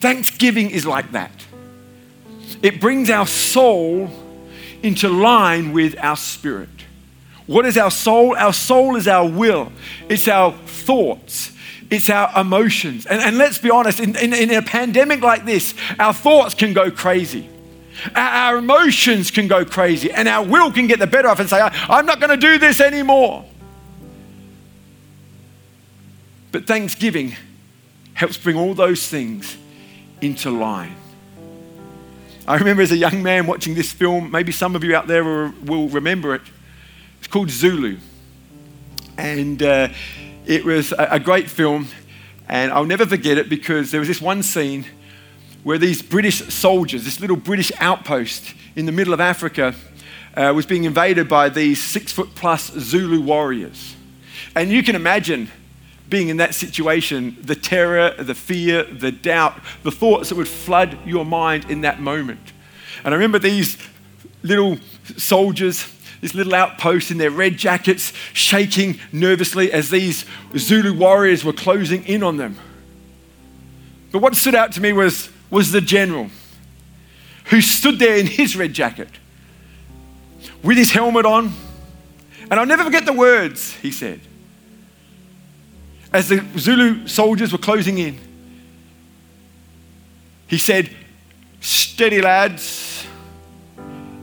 Thanksgiving 0.00 0.70
is 0.70 0.86
like 0.86 1.12
that. 1.12 1.32
It 2.62 2.80
brings 2.80 3.10
our 3.10 3.26
soul 3.26 4.10
into 4.82 5.08
line 5.08 5.72
with 5.72 5.96
our 5.98 6.16
spirit. 6.16 6.68
What 7.46 7.66
is 7.66 7.76
our 7.76 7.90
soul? 7.90 8.34
Our 8.36 8.52
soul 8.52 8.96
is 8.96 9.06
our 9.06 9.28
will, 9.28 9.72
it's 10.08 10.26
our 10.28 10.52
thoughts, 10.52 11.52
it's 11.90 12.10
our 12.10 12.30
emotions. 12.38 13.06
And, 13.06 13.20
and 13.20 13.38
let's 13.38 13.58
be 13.58 13.70
honest, 13.70 14.00
in, 14.00 14.16
in, 14.16 14.32
in, 14.32 14.50
a 14.50 14.62
pandemic 14.62 15.20
like 15.20 15.44
this, 15.44 15.74
our 15.98 16.12
thoughts 16.12 16.54
can 16.54 16.72
go 16.72 16.90
crazy. 16.90 17.48
Our, 18.14 18.58
emotions 18.58 19.30
can 19.30 19.48
go 19.48 19.64
crazy, 19.64 20.10
and 20.10 20.28
our 20.28 20.44
will 20.44 20.70
can 20.70 20.86
get 20.86 20.98
the 20.98 21.06
better 21.06 21.28
of 21.28 21.40
us, 21.40 21.40
and 21.40 21.48
say, 21.50 21.60
I'm 21.88 22.06
not 22.06 22.20
going 22.20 22.30
to 22.30 22.36
do 22.36 22.58
this 22.58 22.80
anymore. 22.80 23.44
But 26.52 26.66
Thanksgiving 26.66 27.36
helps 28.14 28.36
bring 28.36 28.56
all 28.56 28.74
those 28.74 29.06
things 29.08 29.56
into 30.20 30.50
line. 30.50 30.96
I 32.48 32.56
remember 32.56 32.82
as 32.82 32.92
a 32.92 32.96
young 32.96 33.22
man 33.22 33.46
watching 33.46 33.74
this 33.74 33.92
film, 33.92 34.30
maybe 34.30 34.52
some 34.52 34.76
of 34.76 34.84
you 34.84 34.94
out 34.94 35.06
there 35.06 35.24
will 35.24 35.88
remember 35.88 36.34
it. 36.34 36.42
It's 37.18 37.26
called 37.26 37.50
Zulu. 37.50 37.98
And 39.18 39.62
uh, 39.62 39.88
it 40.46 40.64
was 40.64 40.94
a 40.96 41.18
great 41.18 41.50
film, 41.50 41.88
and 42.48 42.70
I'll 42.70 42.84
never 42.84 43.04
forget 43.04 43.36
it 43.36 43.48
because 43.48 43.90
there 43.90 44.00
was 44.00 44.08
this 44.08 44.20
one 44.20 44.42
scene 44.42 44.86
where 45.66 45.78
these 45.78 46.00
British 46.00 46.44
soldiers, 46.54 47.04
this 47.04 47.18
little 47.18 47.34
British 47.34 47.72
outpost 47.80 48.54
in 48.76 48.86
the 48.86 48.92
middle 48.92 49.12
of 49.12 49.18
Africa, 49.18 49.74
uh, 50.36 50.52
was 50.54 50.64
being 50.64 50.84
invaded 50.84 51.28
by 51.28 51.48
these 51.48 51.82
six 51.82 52.12
foot 52.12 52.36
plus 52.36 52.70
Zulu 52.74 53.20
warriors. 53.20 53.96
And 54.54 54.70
you 54.70 54.84
can 54.84 54.94
imagine 54.94 55.50
being 56.08 56.28
in 56.28 56.36
that 56.36 56.54
situation, 56.54 57.36
the 57.42 57.56
terror, 57.56 58.14
the 58.16 58.32
fear, 58.32 58.84
the 58.84 59.10
doubt, 59.10 59.58
the 59.82 59.90
thoughts 59.90 60.28
that 60.28 60.36
would 60.36 60.46
flood 60.46 61.04
your 61.04 61.24
mind 61.24 61.68
in 61.68 61.80
that 61.80 62.00
moment. 62.00 62.52
And 63.02 63.12
I 63.12 63.16
remember 63.16 63.40
these 63.40 63.76
little 64.44 64.78
soldiers, 65.16 65.84
this 66.20 66.32
little 66.32 66.54
outpost 66.54 67.10
in 67.10 67.18
their 67.18 67.32
red 67.32 67.56
jackets, 67.56 68.12
shaking 68.34 69.00
nervously 69.10 69.72
as 69.72 69.90
these 69.90 70.26
Zulu 70.56 70.96
warriors 70.96 71.44
were 71.44 71.52
closing 71.52 72.04
in 72.04 72.22
on 72.22 72.36
them. 72.36 72.56
But 74.12 74.22
what 74.22 74.36
stood 74.36 74.54
out 74.54 74.70
to 74.74 74.80
me 74.80 74.92
was, 74.92 75.28
was 75.56 75.72
the 75.72 75.80
general 75.80 76.28
who 77.46 77.62
stood 77.62 77.98
there 77.98 78.18
in 78.18 78.26
his 78.26 78.54
red 78.54 78.74
jacket 78.74 79.08
with 80.62 80.76
his 80.76 80.90
helmet 80.90 81.24
on. 81.24 81.50
And 82.50 82.60
I'll 82.60 82.66
never 82.66 82.84
forget 82.84 83.06
the 83.06 83.14
words 83.14 83.72
he 83.76 83.90
said 83.90 84.20
as 86.12 86.28
the 86.28 86.44
Zulu 86.58 87.08
soldiers 87.08 87.52
were 87.52 87.58
closing 87.58 87.96
in. 87.96 88.18
He 90.46 90.58
said, 90.58 90.94
Steady, 91.62 92.20
lads, 92.20 93.06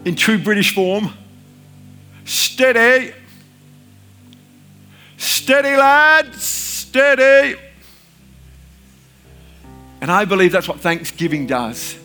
in 0.05 0.15
true 0.15 0.37
British 0.37 0.75
form. 0.75 1.11
Steady. 2.25 3.11
Steady, 5.17 5.77
lads, 5.77 6.43
steady. 6.43 7.55
And 10.03 10.11
I 10.11 10.25
believe 10.25 10.51
that's 10.51 10.67
what 10.67 10.81
Thanksgiving 10.81 11.47
does. 11.47 11.97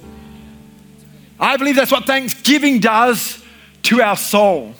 I 1.40 1.56
believe 1.56 1.74
that's 1.74 1.90
what 1.90 2.04
Thanksgiving 2.04 2.78
does 2.78 3.42
to 3.82 4.00
our 4.00 4.16
soul. 4.16 4.72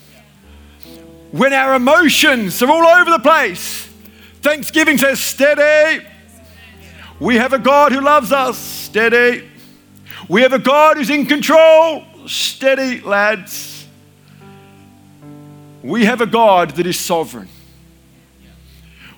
When 1.33 1.53
our 1.53 1.75
emotions 1.75 2.63
are 2.63 2.71
all 2.71 2.87
over 2.87 3.11
the 3.11 3.19
place, 3.19 3.89
Thanksgiving 4.41 4.99
says, 4.99 5.19
steady. 5.19 6.07
We 7.19 7.35
have 7.35 7.53
a 7.53 7.59
God 7.59 7.91
who 7.91 8.01
loves 8.01 8.31
us, 8.31 8.57
steady. 8.57 9.51
We 10.29 10.43
have 10.43 10.53
a 10.53 10.61
God 10.61 10.97
who's 10.97 11.11
in 11.11 11.27
control, 11.27 12.05
steady, 12.29 13.01
lads. 13.01 13.85
We 15.83 16.05
have 16.05 16.21
a 16.21 16.27
God 16.27 16.71
that 16.77 16.87
is 16.87 17.01
sovereign. 17.01 17.49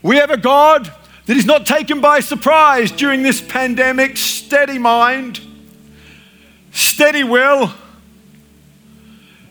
We 0.03 0.17
have 0.17 0.31
a 0.31 0.39
God 0.39 0.91
that 1.31 1.37
he's 1.37 1.47
not 1.47 1.64
taken 1.64 2.01
by 2.01 2.19
surprise 2.19 2.90
during 2.90 3.23
this 3.23 3.40
pandemic. 3.40 4.16
Steady 4.16 4.79
mind, 4.79 5.40
steady 6.73 7.23
will, 7.23 7.73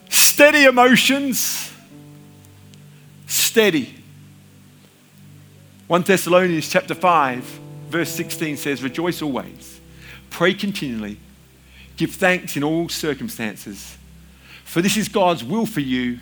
steady 0.10 0.66
emotions, 0.66 1.72
steady. 3.28 3.96
1 5.88 6.02
Thessalonians 6.02 6.68
chapter 6.68 6.94
5, 6.94 7.46
verse 7.88 8.10
16 8.10 8.58
says, 8.58 8.84
Rejoice 8.84 9.22
always, 9.22 9.80
pray 10.30 10.54
continually, 10.54 11.18
give 11.96 12.12
thanks 12.12 12.58
in 12.58 12.64
all 12.66 12.90
circumstances, 12.90 13.98
for 14.66 14.82
this 14.82 14.98
is 14.98 15.08
God's 15.08 15.46
will 15.46 15.66
for 15.66 15.80
you 15.80 16.20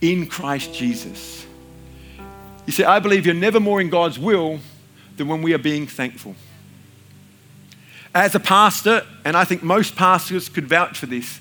in 0.00 0.26
Christ 0.26 0.72
Jesus. 0.72 1.44
You 2.72 2.76
see, 2.76 2.84
I 2.84 3.00
believe 3.00 3.26
you're 3.26 3.34
never 3.34 3.60
more 3.60 3.82
in 3.82 3.90
God's 3.90 4.18
will 4.18 4.58
than 5.18 5.28
when 5.28 5.42
we 5.42 5.52
are 5.52 5.58
being 5.58 5.86
thankful. 5.86 6.34
As 8.14 8.34
a 8.34 8.40
pastor, 8.40 9.04
and 9.26 9.36
I 9.36 9.44
think 9.44 9.62
most 9.62 9.94
pastors 9.94 10.48
could 10.48 10.66
vouch 10.66 10.98
for 10.98 11.04
this, 11.04 11.38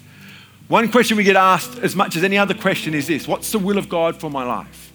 one 0.68 0.92
question 0.92 1.16
we 1.16 1.24
get 1.24 1.38
asked 1.38 1.78
as 1.78 1.96
much 1.96 2.18
as 2.18 2.26
any 2.26 2.38
other 2.38 2.54
question 2.54 2.94
is 2.94 3.08
this 3.08 3.30
What's 3.30 3.50
the 3.50 3.60
will 3.60 3.78
of 3.78 3.88
God 3.88 4.18
for 4.18 4.30
my 4.30 4.44
life? 4.44 4.92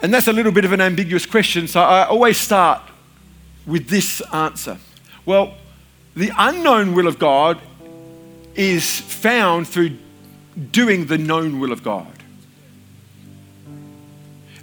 And 0.00 0.14
that's 0.14 0.28
a 0.28 0.32
little 0.32 0.50
bit 0.50 0.64
of 0.64 0.72
an 0.72 0.80
ambiguous 0.80 1.26
question, 1.26 1.68
so 1.68 1.82
I 1.82 2.06
always 2.06 2.38
start 2.38 2.80
with 3.66 3.88
this 3.88 4.22
answer. 4.32 4.78
Well, 5.26 5.56
the 6.16 6.32
unknown 6.38 6.94
will 6.94 7.06
of 7.06 7.18
God 7.18 7.60
is 8.54 9.02
found 9.02 9.68
through 9.68 9.98
doing 10.70 11.04
the 11.04 11.18
known 11.18 11.60
will 11.60 11.70
of 11.70 11.82
God. 11.82 12.21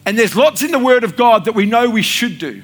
And 0.06 0.18
there's 0.18 0.36
lots 0.36 0.62
in 0.62 0.72
the 0.72 0.80
Word 0.80 1.04
of 1.04 1.16
God 1.16 1.46
that 1.46 1.54
we 1.54 1.66
know 1.66 1.90
we 1.90 2.02
should 2.02 2.40
do. 2.40 2.64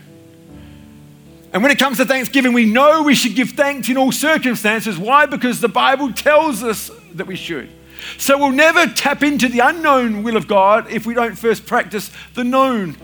And 1.54 1.64
when 1.64 1.72
it 1.72 1.80
comes 1.80 1.98
to 1.98 2.06
Thanksgiving, 2.06 2.52
we 2.52 2.66
know 2.66 3.04
we 3.04 3.16
should 3.16 3.36
give 3.36 3.52
thanks 3.52 3.88
in 3.88 3.98
all 3.98 4.12
circumstances. 4.12 4.98
Why? 4.98 5.26
Because 5.26 5.62
the 5.62 5.70
Bible 5.70 6.12
tells 6.12 6.64
us 6.64 6.92
that 7.14 7.28
we 7.28 7.38
should. 7.38 7.70
So 8.18 8.38
we'll 8.38 8.52
never 8.52 8.88
tap 8.88 9.24
into 9.24 9.48
the 9.48 9.60
unknown 9.60 10.24
will 10.24 10.36
of 10.36 10.48
God 10.48 10.92
if 10.92 11.06
we 11.06 11.14
don't 11.14 11.36
first 11.38 11.66
practice 11.66 12.12
the 12.34 12.44
known 12.44 12.98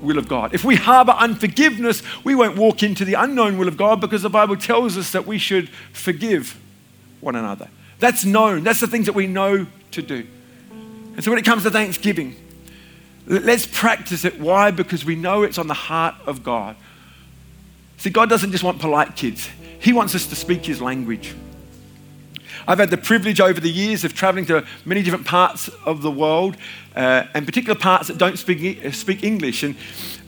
will 0.00 0.18
of 0.18 0.28
God. 0.28 0.54
If 0.54 0.64
we 0.64 0.76
harbor 0.76 1.12
unforgiveness, 1.12 2.02
we 2.22 2.34
won't 2.34 2.56
walk 2.56 2.82
into 2.82 3.04
the 3.04 3.14
unknown 3.14 3.58
will 3.58 3.68
of 3.68 3.76
God 3.76 4.00
because 4.00 4.22
the 4.22 4.30
Bible 4.30 4.56
tells 4.56 4.96
us 4.96 5.12
that 5.12 5.26
we 5.26 5.38
should 5.38 5.68
forgive 5.92 6.58
one 7.20 7.34
another. 7.36 7.68
That's 7.98 8.24
known. 8.24 8.62
That's 8.64 8.80
the 8.80 8.86
things 8.86 9.06
that 9.06 9.14
we 9.14 9.26
know 9.26 9.66
to 9.92 10.02
do. 10.02 10.26
And 10.70 11.24
so 11.24 11.30
when 11.30 11.38
it 11.38 11.44
comes 11.44 11.62
to 11.62 11.70
Thanksgiving, 11.70 12.36
let's 13.26 13.66
practice 13.66 14.24
it. 14.24 14.38
Why? 14.38 14.70
Because 14.70 15.04
we 15.04 15.16
know 15.16 15.42
it's 15.42 15.58
on 15.58 15.66
the 15.66 15.74
heart 15.74 16.14
of 16.26 16.42
God. 16.42 16.76
See, 17.96 18.10
God 18.10 18.28
doesn't 18.28 18.52
just 18.52 18.64
want 18.64 18.80
polite 18.80 19.16
kids, 19.16 19.48
He 19.78 19.92
wants 19.92 20.14
us 20.14 20.26
to 20.26 20.36
speak 20.36 20.66
His 20.66 20.80
language. 20.80 21.34
I've 22.66 22.78
had 22.78 22.90
the 22.90 22.96
privilege 22.96 23.40
over 23.40 23.60
the 23.60 23.70
years 23.70 24.04
of 24.04 24.14
traveling 24.14 24.46
to 24.46 24.64
many 24.84 25.02
different 25.02 25.26
parts 25.26 25.68
of 25.84 26.02
the 26.02 26.10
world, 26.10 26.56
uh, 26.96 27.24
and 27.34 27.44
particular 27.44 27.78
parts 27.78 28.08
that 28.08 28.16
don't 28.16 28.38
speak, 28.38 28.94
speak 28.94 29.22
English. 29.22 29.62
And, 29.62 29.76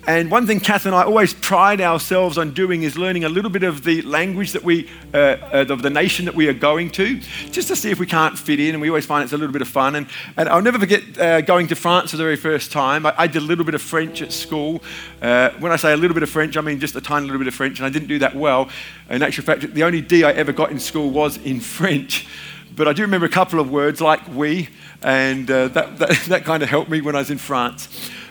and 0.07 0.31
one 0.31 0.47
thing 0.47 0.61
Kath 0.61 0.87
and 0.87 0.95
I 0.95 1.03
always 1.03 1.35
pride 1.35 1.81
ourselves 1.81 2.39
on 2.39 2.53
doing 2.53 2.85
is 2.85 2.97
learning 2.97 3.25
a 3.25 3.29
little 3.29 3.51
bit 3.51 3.65
of 3.65 3.83
the 3.83 4.03
language 4.03 4.53
that 4.53 4.63
oui, 4.63 4.89
uh, 5.13 5.17
uh, 5.17 5.67
of 5.69 5.83
the 5.83 5.91
nation 5.91 6.27
that 6.27 6.35
we 6.37 6.47
are 6.47 6.53
going 6.53 6.91
to, 6.93 7.19
just 7.51 7.67
to 7.69 7.77
see 7.77 7.91
if 7.91 7.99
we 7.99 8.07
can't 8.07 8.39
fit 8.39 8.61
in. 8.61 8.77
And 8.77 8.81
we 8.81 8.89
always 8.89 9.05
find 9.05 9.25
it's 9.25 9.33
a 9.33 9.37
little 9.37 9.53
bit 9.53 9.63
of 9.63 9.69
fun. 9.69 9.97
And, 9.97 10.07
and 10.37 10.49
I'll 10.49 10.63
never 10.63 10.79
forget 10.79 11.19
uh, 11.19 11.41
going 11.41 11.67
to 11.69 11.75
France 11.75 12.13
for 12.13 12.19
the 12.19 12.23
very 12.23 12.37
first 12.37 12.71
time. 12.71 13.05
I, 13.05 13.15
I, 13.19 13.27
did 13.27 13.43
a 13.43 13.45
little 13.45 13.65
bit 13.65 13.75
of 13.75 13.83
French 13.83 14.23
at 14.23 14.33
school. 14.33 14.81
Uh, 15.21 15.51
when 15.59 15.73
I 15.73 15.77
say 15.77 15.93
a 15.93 15.97
little 15.97 16.15
bit 16.15 16.23
of 16.23 16.31
French, 16.31 16.57
I 16.57 16.61
mean 16.61 16.79
just 16.79 16.95
a 16.95 17.01
tiny 17.01 17.27
little 17.27 17.41
bit 17.41 17.49
of 17.49 17.55
French. 17.55 17.81
And 17.81 17.87
I 17.87 17.91
didn't 17.91 18.09
do 18.09 18.21
that 18.21 18.37
well. 18.37 18.69
In 19.11 19.23
actual 19.23 19.43
fact, 19.43 19.75
the 19.75 19.83
only 19.83 20.03
D 20.03 20.23
I 20.23 20.31
ever 20.31 20.53
got 20.53 20.71
in 20.71 20.79
school 20.79 21.11
was 21.11 21.37
in 21.39 21.59
French. 21.77 22.29
But 22.77 22.87
I 22.87 22.93
do 22.93 23.03
remember 23.03 23.27
a 23.27 23.31
couple 23.31 23.59
of 23.59 23.71
words 23.71 24.01
like 24.01 24.21
we, 24.29 24.69
and 25.03 25.51
uh, 25.51 25.69
that, 25.69 25.99
that, 25.99 26.11
that 26.29 26.45
kind 26.45 26.63
of 26.63 26.69
helped 26.69 26.91
me 26.91 27.01
when 27.01 27.17
I 27.17 27.19
was 27.19 27.31
in 27.31 27.39
France. 27.39 27.89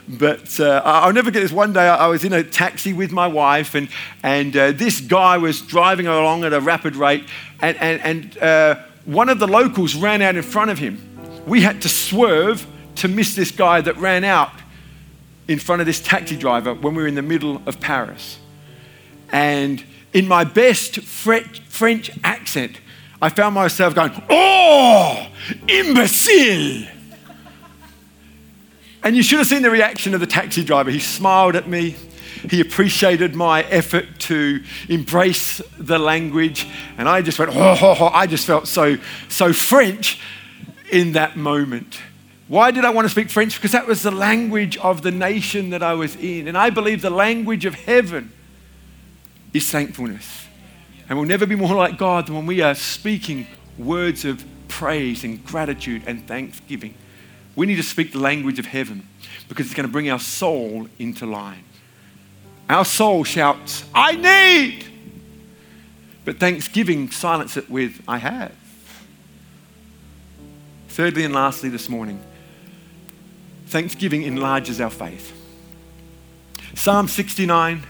But 0.08 0.60
uh, 0.60 0.82
I'll 0.86 1.14
never 1.14 1.32
get 1.32 1.40
this. 1.40 1.52
One 1.52 1.74
day 1.74 1.88
I 1.88 2.08
was 2.08 2.24
in 2.24 2.32
a 2.32 2.44
taxi 2.44 2.94
with 2.94 3.12
my 3.12 3.28
wife, 3.28 3.74
and, 3.74 3.90
and 4.22 4.56
uh, 4.56 4.72
this 4.72 5.02
guy 5.02 5.38
was 5.38 5.62
driving 5.62 6.06
along 6.06 6.44
at 6.44 6.54
a 6.54 6.62
rapid 6.62 6.96
rate, 6.96 7.24
and, 7.62 7.76
and, 7.78 8.02
and 8.02 8.38
uh, 8.38 8.76
one 9.06 9.30
of 9.30 9.40
the 9.40 9.48
locals 9.48 9.96
ran 9.96 10.22
out 10.22 10.36
in 10.36 10.44
front 10.44 10.70
of 10.70 10.78
him. 10.78 11.02
We 11.48 11.62
had 11.62 11.82
to 11.82 11.90
swerve 11.90 12.68
to 12.96 13.08
miss 13.08 13.36
this 13.36 13.52
guy 13.52 13.82
that 13.82 13.98
ran 13.98 14.24
out 14.24 14.52
in 15.48 15.60
front 15.60 15.82
of 15.82 15.86
this 15.86 16.02
taxi 16.02 16.36
driver 16.36 16.74
when 16.74 16.96
we 16.96 17.02
were 17.02 17.08
in 17.08 17.16
the 17.16 17.22
middle 17.22 17.62
of 17.66 17.80
Paris. 17.80 18.40
And 19.32 19.84
in 20.14 20.28
my 20.28 20.44
best 20.44 21.00
French 21.00 22.12
accent, 22.24 22.80
I 23.22 23.30
found 23.30 23.56
myself 23.56 23.96
going, 23.96 24.12
Oh, 24.30 25.28
imbecile! 25.68 26.88
And 29.06 29.16
you 29.16 29.22
should 29.22 29.38
have 29.38 29.48
seen 29.48 29.62
the 29.62 29.70
reaction 29.70 30.16
of 30.16 30.20
the 30.20 30.26
taxi 30.26 30.64
driver. 30.64 30.90
He 30.90 31.00
smiled 31.00 31.56
at 31.56 31.68
me. 31.68 31.96
He 32.50 32.60
appreciated 32.60 33.36
my 33.36 33.62
effort 33.66 34.08
to 34.22 34.64
embrace 34.90 35.62
the 35.78 36.00
language. 36.00 36.68
And 36.98 37.08
I 37.08 37.22
just 37.22 37.38
went, 37.38 37.52
oh, 37.56 37.78
oh, 37.80 37.96
oh, 38.00 38.08
I 38.08 38.26
just 38.26 38.48
felt 38.48 38.68
so, 38.68 38.98
so 39.30 39.54
French 39.54 40.20
in 40.92 41.12
that 41.12 41.38
moment. 41.38 42.00
Why 42.48 42.72
did 42.72 42.84
I 42.84 42.90
want 42.90 43.06
to 43.06 43.10
speak 43.10 43.30
French? 43.30 43.56
Because 43.56 43.74
that 43.74 43.86
was 43.86 44.02
the 44.02 44.10
language 44.10 44.76
of 44.78 45.04
the 45.04 45.12
nation 45.12 45.70
that 45.70 45.84
I 45.84 45.94
was 45.94 46.16
in. 46.16 46.48
And 46.48 46.58
I 46.58 46.72
believe 46.72 47.04
the 47.04 47.12
language 47.12 47.66
of 47.66 47.76
heaven 47.76 48.34
is 49.54 49.70
thankfulness. 49.70 50.48
And 51.08 51.20
we'll 51.20 51.28
never 51.28 51.46
be 51.46 51.56
more 51.56 51.76
like 51.76 52.00
God 52.00 52.26
than 52.26 52.36
when 52.36 52.48
we 52.48 52.62
are 52.62 52.74
speaking 52.74 53.46
words 53.78 54.26
of 54.26 54.44
praise 54.68 55.24
and 55.24 55.46
gratitude 55.46 56.02
and 56.08 56.28
thanksgiving. 56.28 56.96
We 57.56 57.66
need 57.66 57.76
to 57.76 57.84
speak 57.84 58.12
the 58.12 58.20
language 58.20 58.60
of 58.60 58.66
heaven 58.66 59.08
because 59.48 59.66
it's 59.66 59.76
going 59.76 59.88
to 59.88 59.92
bring 59.92 60.10
our 60.10 60.20
soul 60.20 60.88
into 61.00 61.26
line. 61.26 61.64
Our 62.70 62.86
soul 62.86 63.24
shouts, 63.24 63.86
I 63.94 64.16
need. 64.16 64.86
But 66.26 66.40
thanksgiving, 66.40 67.12
silence 67.12 67.56
it 67.56 67.70
with, 67.70 68.02
I 68.08 68.18
have. 68.18 68.56
Thirdly 70.90 71.24
and 71.24 71.34
lastly, 71.34 71.70
this 71.70 71.90
morning, 71.90 72.20
thanksgiving 73.68 74.24
enlarges 74.24 74.82
our 74.82 74.90
faith. 74.90 75.34
Psalm 76.74 77.08
69 77.08 77.84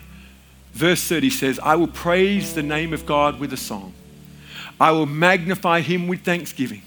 Verse 0.76 1.02
30 1.08 1.30
says, 1.30 1.58
I 1.64 1.78
will 1.78 1.88
praise 1.88 2.54
the 2.54 2.62
name 2.62 2.92
of 2.92 3.06
God 3.06 3.40
with 3.40 3.54
a 3.54 3.58
song. 3.58 3.94
I 4.78 4.92
will 4.92 5.06
magnify 5.06 5.80
him 5.80 6.10
with 6.10 6.26
thanksgiving. 6.26 6.82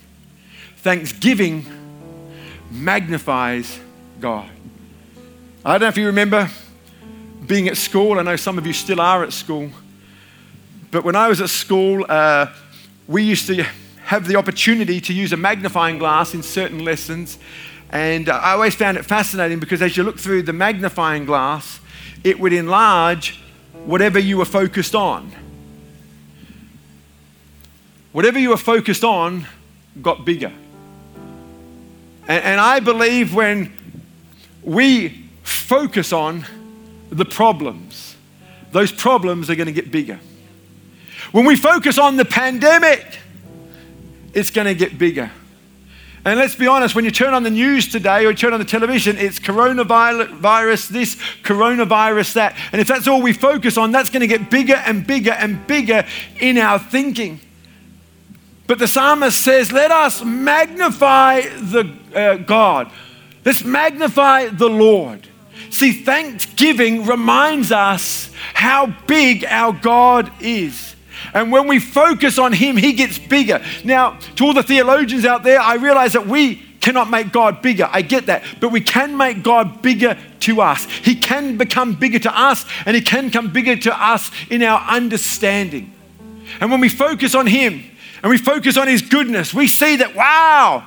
Thanksgiving 0.76 1.64
magnifies 2.70 3.78
God. 4.20 4.48
I 5.64 5.72
don't 5.72 5.82
know 5.82 5.88
if 5.88 5.96
you 5.96 6.06
remember 6.06 6.50
being 7.46 7.68
at 7.68 7.76
school. 7.76 8.18
I 8.18 8.22
know 8.22 8.36
some 8.36 8.58
of 8.58 8.66
you 8.66 8.72
still 8.72 9.00
are 9.00 9.22
at 9.24 9.32
school. 9.32 9.70
But 10.90 11.04
when 11.04 11.16
I 11.16 11.28
was 11.28 11.40
at 11.40 11.50
school, 11.50 12.06
uh, 12.08 12.46
we 13.06 13.22
used 13.22 13.46
to 13.46 13.64
have 14.04 14.26
the 14.26 14.36
opportunity 14.36 15.00
to 15.00 15.12
use 15.12 15.32
a 15.32 15.36
magnifying 15.36 15.98
glass 15.98 16.34
in 16.34 16.42
certain 16.42 16.84
lessons. 16.84 17.38
And 17.90 18.28
I 18.28 18.52
always 18.52 18.74
found 18.74 18.96
it 18.96 19.04
fascinating 19.04 19.60
because 19.60 19.82
as 19.82 19.96
you 19.96 20.02
look 20.02 20.18
through 20.18 20.42
the 20.42 20.52
magnifying 20.52 21.24
glass, 21.24 21.80
it 22.24 22.38
would 22.38 22.52
enlarge 22.52 23.40
whatever 23.84 24.18
you 24.18 24.36
were 24.36 24.44
focused 24.44 24.94
on. 24.94 25.32
Whatever 28.12 28.38
you 28.38 28.50
were 28.50 28.56
focused 28.56 29.04
on 29.04 29.46
got 30.02 30.24
bigger. 30.24 30.52
And, 32.28 32.44
and 32.44 32.60
I 32.60 32.80
believe 32.80 33.34
when 33.34 33.72
we 34.62 35.28
focus 35.42 36.12
on 36.12 36.44
the 37.10 37.24
problems, 37.24 38.16
those 38.70 38.92
problems 38.92 39.48
are 39.50 39.56
going 39.56 39.66
to 39.66 39.72
get 39.72 39.90
bigger. 39.90 40.20
When 41.32 41.46
we 41.46 41.56
focus 41.56 41.98
on 41.98 42.16
the 42.16 42.24
pandemic, 42.24 43.18
it's 44.34 44.50
going 44.50 44.66
to 44.66 44.74
get 44.74 44.98
bigger. 44.98 45.30
And 46.24 46.38
let's 46.38 46.54
be 46.54 46.66
honest, 46.66 46.94
when 46.94 47.04
you 47.04 47.10
turn 47.10 47.32
on 47.32 47.42
the 47.42 47.50
news 47.50 47.88
today 47.88 48.26
or 48.26 48.30
you 48.30 48.36
turn 48.36 48.52
on 48.52 48.58
the 48.58 48.66
television, 48.66 49.16
it's 49.16 49.38
coronavirus 49.38 50.88
this, 50.88 51.16
coronavirus 51.42 52.34
that. 52.34 52.56
And 52.72 52.80
if 52.80 52.88
that's 52.88 53.08
all 53.08 53.22
we 53.22 53.32
focus 53.32 53.78
on, 53.78 53.92
that's 53.92 54.10
going 54.10 54.20
to 54.20 54.26
get 54.26 54.50
bigger 54.50 54.74
and 54.74 55.06
bigger 55.06 55.30
and 55.30 55.66
bigger 55.66 56.04
in 56.38 56.58
our 56.58 56.78
thinking. 56.78 57.40
But 58.68 58.78
the 58.78 58.86
psalmist 58.86 59.40
says, 59.40 59.72
let 59.72 59.90
us 59.90 60.22
magnify 60.22 61.40
the 61.40 61.90
uh, 62.14 62.36
God. 62.36 62.92
Let's 63.42 63.64
magnify 63.64 64.48
the 64.48 64.68
Lord. 64.68 65.26
See, 65.70 65.92
thanksgiving 65.92 67.06
reminds 67.06 67.72
us 67.72 68.30
how 68.52 68.94
big 69.06 69.46
our 69.46 69.72
God 69.72 70.30
is. 70.40 70.94
And 71.32 71.50
when 71.50 71.66
we 71.66 71.80
focus 71.80 72.38
on 72.38 72.52
Him, 72.52 72.76
He 72.76 72.92
gets 72.92 73.18
bigger. 73.18 73.64
Now, 73.84 74.18
to 74.36 74.44
all 74.44 74.52
the 74.52 74.62
theologians 74.62 75.24
out 75.24 75.44
there, 75.44 75.60
I 75.60 75.76
realize 75.76 76.12
that 76.12 76.26
we 76.26 76.56
cannot 76.80 77.08
make 77.08 77.32
God 77.32 77.62
bigger. 77.62 77.88
I 77.90 78.02
get 78.02 78.26
that. 78.26 78.44
But 78.60 78.70
we 78.70 78.82
can 78.82 79.16
make 79.16 79.42
God 79.42 79.80
bigger 79.80 80.18
to 80.40 80.60
us. 80.60 80.84
He 80.84 81.14
can 81.14 81.56
become 81.56 81.94
bigger 81.94 82.18
to 82.18 82.38
us, 82.38 82.66
and 82.84 82.94
He 82.94 83.02
can 83.02 83.30
come 83.30 83.50
bigger 83.50 83.76
to 83.76 84.04
us 84.04 84.30
in 84.50 84.62
our 84.62 84.80
understanding. 84.80 85.94
And 86.60 86.70
when 86.70 86.80
we 86.80 86.90
focus 86.90 87.34
on 87.34 87.46
Him 87.46 87.82
and 88.22 88.30
we 88.30 88.38
focus 88.38 88.76
on 88.76 88.88
His 88.88 89.02
goodness, 89.02 89.52
we 89.54 89.68
see 89.68 89.96
that, 89.96 90.14
wow, 90.14 90.84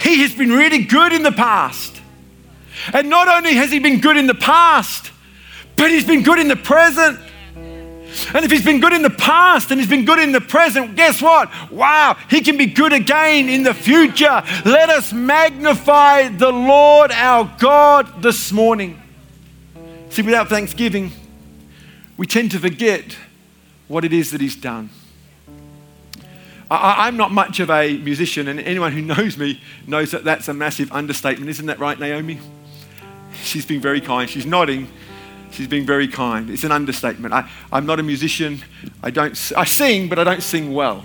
He 0.00 0.22
has 0.22 0.34
been 0.34 0.50
really 0.50 0.84
good 0.84 1.12
in 1.12 1.22
the 1.22 1.32
past. 1.32 2.00
And 2.92 3.10
not 3.10 3.28
only 3.28 3.54
has 3.54 3.70
He 3.70 3.78
been 3.78 4.00
good 4.00 4.16
in 4.16 4.26
the 4.26 4.34
past, 4.34 5.10
but 5.76 5.90
He's 5.90 6.04
been 6.04 6.22
good 6.22 6.38
in 6.38 6.48
the 6.48 6.56
present. 6.56 7.18
And 8.34 8.44
if 8.44 8.50
he's 8.50 8.64
been 8.64 8.80
good 8.80 8.92
in 8.92 9.02
the 9.02 9.10
past 9.10 9.70
and 9.70 9.80
he's 9.80 9.88
been 9.88 10.04
good 10.04 10.18
in 10.18 10.32
the 10.32 10.40
present, 10.40 10.96
guess 10.96 11.20
what? 11.22 11.50
Wow, 11.70 12.16
he 12.30 12.40
can 12.40 12.56
be 12.56 12.66
good 12.66 12.92
again 12.92 13.48
in 13.48 13.62
the 13.62 13.74
future. 13.74 14.42
Let 14.64 14.88
us 14.88 15.12
magnify 15.12 16.28
the 16.28 16.50
Lord 16.50 17.12
our 17.12 17.54
God 17.58 18.22
this 18.22 18.50
morning. 18.50 19.00
See, 20.10 20.22
without 20.22 20.48
thanksgiving, 20.48 21.12
we 22.16 22.26
tend 22.26 22.50
to 22.52 22.58
forget 22.58 23.16
what 23.88 24.04
it 24.04 24.12
is 24.12 24.30
that 24.32 24.40
he's 24.40 24.56
done. 24.56 24.90
I, 26.70 27.08
am 27.08 27.16
not 27.16 27.30
much 27.32 27.60
of 27.60 27.70
a 27.70 27.96
musician, 27.98 28.48
and 28.48 28.60
anyone 28.60 28.92
who 28.92 29.00
knows 29.02 29.38
me 29.38 29.60
knows 29.86 30.10
that 30.10 30.24
that's 30.24 30.48
a 30.48 30.54
massive 30.54 30.92
understatement. 30.92 31.48
Isn't 31.50 31.66
that 31.66 31.78
right, 31.78 31.98
Naomi? 31.98 32.38
She's 33.42 33.64
been 33.64 33.80
very 33.80 34.00
kind. 34.00 34.28
She's 34.28 34.46
nodding 34.46 34.88
She's 35.50 35.66
being 35.66 35.86
very 35.86 36.08
kind. 36.08 36.50
It's 36.50 36.64
an 36.64 36.72
understatement. 36.72 37.32
I, 37.34 37.48
I'm 37.72 37.86
not 37.86 37.98
a 37.98 38.02
musician. 38.02 38.62
I, 39.02 39.10
don't, 39.10 39.32
I 39.56 39.64
sing, 39.64 40.08
but 40.08 40.18
I 40.18 40.24
don't 40.24 40.42
sing 40.42 40.74
well. 40.74 41.04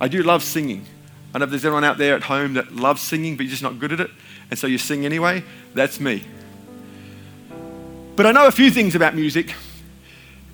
I 0.00 0.08
do 0.08 0.22
love 0.22 0.42
singing. 0.42 0.84
I 1.32 1.38
know 1.38 1.44
if 1.44 1.50
there's 1.50 1.64
anyone 1.64 1.84
out 1.84 1.98
there 1.98 2.14
at 2.14 2.24
home 2.24 2.54
that 2.54 2.74
loves 2.74 3.02
singing, 3.02 3.36
but 3.36 3.44
you're 3.44 3.50
just 3.50 3.62
not 3.62 3.78
good 3.78 3.92
at 3.92 4.00
it, 4.00 4.10
and 4.50 4.58
so 4.58 4.66
you 4.66 4.78
sing 4.78 5.04
anyway, 5.04 5.42
that's 5.72 5.98
me. 5.98 6.22
But 8.16 8.26
I 8.26 8.32
know 8.32 8.46
a 8.46 8.52
few 8.52 8.70
things 8.70 8.94
about 8.94 9.14
music, 9.14 9.54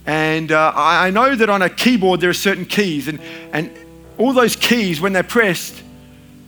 and 0.06 0.50
uh, 0.52 0.72
I 0.74 1.10
know 1.10 1.34
that 1.34 1.50
on 1.50 1.60
a 1.60 1.68
keyboard 1.68 2.20
there 2.20 2.30
are 2.30 2.34
certain 2.34 2.64
keys, 2.64 3.08
and, 3.08 3.20
and 3.52 3.70
all 4.20 4.34
those 4.34 4.54
keys, 4.54 5.00
when 5.00 5.14
they're 5.14 5.22
pressed, 5.22 5.82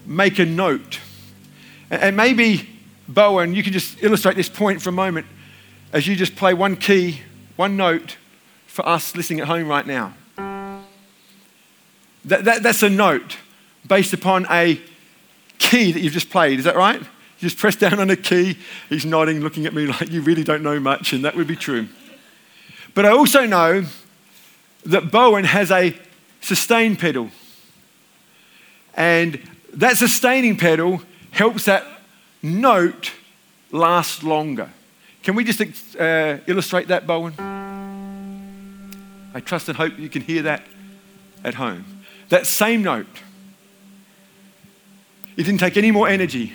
make 0.05 0.37
a 0.37 0.45
note. 0.45 0.99
And 1.89 2.15
maybe, 2.15 2.69
Bowen, 3.07 3.55
you 3.55 3.63
can 3.63 3.73
just 3.73 4.01
illustrate 4.03 4.35
this 4.35 4.47
point 4.47 4.79
for 4.79 4.89
a 4.89 4.93
moment 4.93 5.25
as 5.91 6.05
you 6.05 6.15
just 6.15 6.35
play 6.35 6.53
one 6.53 6.75
key, 6.75 7.21
one 7.55 7.75
note 7.75 8.17
for 8.67 8.87
us 8.87 9.15
listening 9.15 9.39
at 9.39 9.47
home 9.47 9.67
right 9.67 9.87
now. 9.87 10.13
That, 12.25 12.45
that, 12.45 12.63
that's 12.63 12.83
a 12.83 12.89
note 12.89 13.37
based 13.87 14.13
upon 14.13 14.45
a 14.51 14.79
key 15.57 15.91
that 15.91 15.99
you've 15.99 16.13
just 16.13 16.29
played. 16.29 16.59
Is 16.59 16.65
that 16.65 16.75
right? 16.75 16.99
You 16.99 17.07
just 17.39 17.57
press 17.57 17.75
down 17.75 17.99
on 17.99 18.09
a 18.11 18.15
key. 18.15 18.57
He's 18.87 19.03
nodding, 19.03 19.41
looking 19.41 19.65
at 19.65 19.73
me 19.73 19.87
like 19.87 20.11
you 20.11 20.21
really 20.21 20.43
don't 20.43 20.61
know 20.61 20.79
much, 20.79 21.11
and 21.11 21.25
that 21.25 21.35
would 21.35 21.47
be 21.47 21.55
true. 21.55 21.87
But 22.93 23.07
I 23.07 23.09
also 23.09 23.47
know 23.47 23.83
that 24.85 25.11
Bowen 25.11 25.45
has 25.45 25.71
a 25.71 25.97
sustain 26.39 26.95
pedal. 26.95 27.31
And 28.95 29.39
that 29.73 29.97
sustaining 29.97 30.57
pedal 30.57 31.01
helps 31.31 31.65
that 31.65 31.85
note 32.41 33.11
last 33.71 34.23
longer. 34.23 34.69
Can 35.23 35.35
we 35.35 35.43
just 35.43 35.61
uh, 35.95 36.37
illustrate 36.47 36.89
that, 36.89 37.07
Bowen? 37.07 37.33
I 39.33 39.39
trust 39.39 39.67
and 39.67 39.77
hope 39.77 39.97
you 39.97 40.09
can 40.09 40.21
hear 40.21 40.43
that 40.43 40.63
at 41.43 41.55
home. 41.55 41.85
That 42.29 42.45
same 42.45 42.83
note, 42.83 43.07
it 45.35 45.43
didn't 45.43 45.59
take 45.59 45.77
any 45.77 45.91
more 45.91 46.07
energy, 46.07 46.53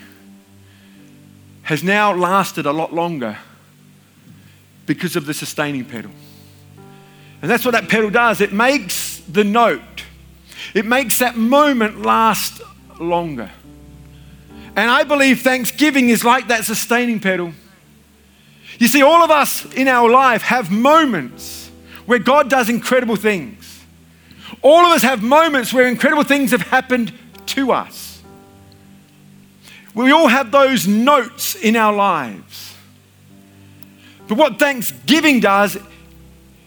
has 1.62 1.82
now 1.82 2.14
lasted 2.14 2.66
a 2.66 2.72
lot 2.72 2.94
longer 2.94 3.36
because 4.86 5.16
of 5.16 5.26
the 5.26 5.34
sustaining 5.34 5.84
pedal. 5.84 6.10
And 7.42 7.50
that's 7.50 7.64
what 7.64 7.72
that 7.72 7.88
pedal 7.88 8.10
does. 8.10 8.40
It 8.40 8.52
makes 8.52 9.20
the 9.20 9.44
note, 9.44 10.04
it 10.74 10.84
makes 10.84 11.18
that 11.18 11.36
moment 11.36 12.02
last 12.02 12.60
longer. 13.00 13.50
And 14.76 14.90
I 14.90 15.04
believe 15.04 15.40
Thanksgiving 15.40 16.08
is 16.08 16.24
like 16.24 16.48
that 16.48 16.64
sustaining 16.64 17.20
pedal. 17.20 17.52
You 18.78 18.86
see, 18.86 19.02
all 19.02 19.22
of 19.22 19.30
us 19.30 19.64
in 19.74 19.88
our 19.88 20.08
life 20.08 20.42
have 20.42 20.70
moments 20.70 21.70
where 22.06 22.18
God 22.18 22.48
does 22.48 22.68
incredible 22.68 23.16
things. 23.16 23.84
All 24.62 24.86
of 24.86 24.92
us 24.92 25.02
have 25.02 25.22
moments 25.22 25.72
where 25.72 25.86
incredible 25.86 26.22
things 26.22 26.52
have 26.52 26.62
happened 26.62 27.12
to 27.46 27.72
us. 27.72 28.22
We 29.94 30.12
all 30.12 30.28
have 30.28 30.52
those 30.52 30.86
notes 30.86 31.54
in 31.56 31.74
our 31.74 31.92
lives. 31.92 32.74
But 34.28 34.38
what 34.38 34.58
Thanksgiving 34.58 35.40
does, 35.40 35.76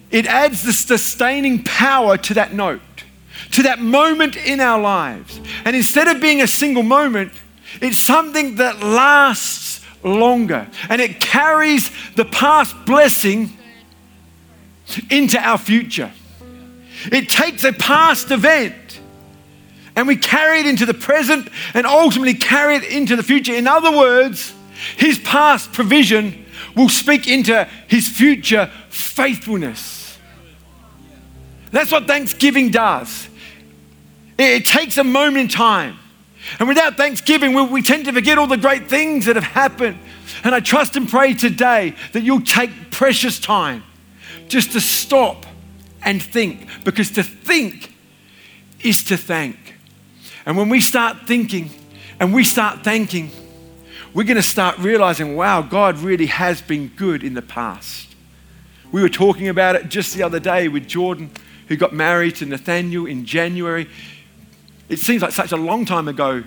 it 0.09 0.25
adds 0.25 0.63
the 0.63 0.73
sustaining 0.73 1.63
power 1.63 2.17
to 2.17 2.33
that 2.33 2.53
note, 2.53 2.81
to 3.51 3.63
that 3.63 3.79
moment 3.79 4.35
in 4.35 4.59
our 4.59 4.79
lives. 4.79 5.39
And 5.65 5.75
instead 5.75 6.07
of 6.07 6.21
being 6.21 6.41
a 6.41 6.47
single 6.47 6.83
moment, 6.83 7.33
it's 7.81 7.97
something 7.97 8.55
that 8.55 8.81
lasts 8.81 9.85
longer. 10.03 10.67
And 10.89 11.01
it 11.01 11.19
carries 11.19 11.91
the 12.15 12.25
past 12.25 12.75
blessing 12.85 13.57
into 15.09 15.39
our 15.39 15.57
future. 15.57 16.11
It 17.11 17.29
takes 17.29 17.63
a 17.63 17.73
past 17.73 18.31
event 18.31 18.75
and 19.95 20.07
we 20.07 20.15
carry 20.15 20.59
it 20.59 20.65
into 20.65 20.85
the 20.85 20.93
present 20.93 21.49
and 21.73 21.85
ultimately 21.85 22.33
carry 22.33 22.75
it 22.75 22.83
into 22.83 23.15
the 23.15 23.23
future. 23.23 23.53
In 23.53 23.67
other 23.67 23.95
words, 23.95 24.53
his 24.97 25.19
past 25.19 25.73
provision 25.73 26.45
will 26.75 26.89
speak 26.89 27.27
into 27.27 27.67
his 27.87 28.07
future 28.07 28.71
faithfulness. 28.89 30.17
That's 31.71 31.91
what 31.91 32.07
Thanksgiving 32.07 32.71
does. 32.71 33.29
It 34.41 34.65
takes 34.65 34.97
a 34.97 35.03
moment 35.03 35.37
in 35.37 35.47
time 35.47 35.97
and 36.59 36.67
without 36.67 36.97
thanksgiving, 36.97 37.53
we, 37.53 37.63
we 37.63 37.81
tend 37.81 38.05
to 38.05 38.13
forget 38.13 38.37
all 38.37 38.47
the 38.47 38.57
great 38.57 38.87
things 38.87 39.25
that 39.25 39.35
have 39.35 39.45
happened. 39.45 39.97
And 40.43 40.55
I 40.55 40.59
trust 40.59 40.95
and 40.95 41.07
pray 41.07 41.33
today 41.33 41.95
that 42.13 42.23
you'll 42.23 42.41
take 42.41 42.91
precious 42.91 43.39
time 43.39 43.83
just 44.47 44.71
to 44.73 44.81
stop 44.81 45.45
and 46.03 46.21
think, 46.21 46.67
because 46.83 47.11
to 47.11 47.23
think 47.23 47.93
is 48.79 49.03
to 49.05 49.17
thank. 49.17 49.75
And 50.45 50.57
when 50.57 50.69
we 50.69 50.81
start 50.81 51.27
thinking 51.27 51.69
and 52.19 52.33
we 52.33 52.43
start 52.43 52.83
thanking, 52.83 53.29
we're 54.13 54.23
going 54.23 54.37
to 54.37 54.43
start 54.43 54.77
realizing, 54.79 55.35
wow, 55.35 55.61
God 55.61 55.99
really 55.99 56.25
has 56.25 56.61
been 56.61 56.87
good 56.89 57.23
in 57.23 57.33
the 57.33 57.41
past. 57.41 58.15
We 58.91 59.01
were 59.01 59.09
talking 59.09 59.47
about 59.47 59.75
it 59.75 59.89
just 59.89 60.15
the 60.15 60.23
other 60.23 60.39
day 60.39 60.67
with 60.67 60.87
Jordan, 60.87 61.31
who 61.67 61.77
got 61.77 61.93
married 61.93 62.35
to 62.37 62.45
Nathaniel 62.45 63.05
in 63.05 63.25
January. 63.25 63.87
It 64.91 64.99
seems 64.99 65.21
like 65.21 65.31
such 65.31 65.53
a 65.53 65.57
long 65.57 65.85
time 65.85 66.09
ago. 66.09 66.43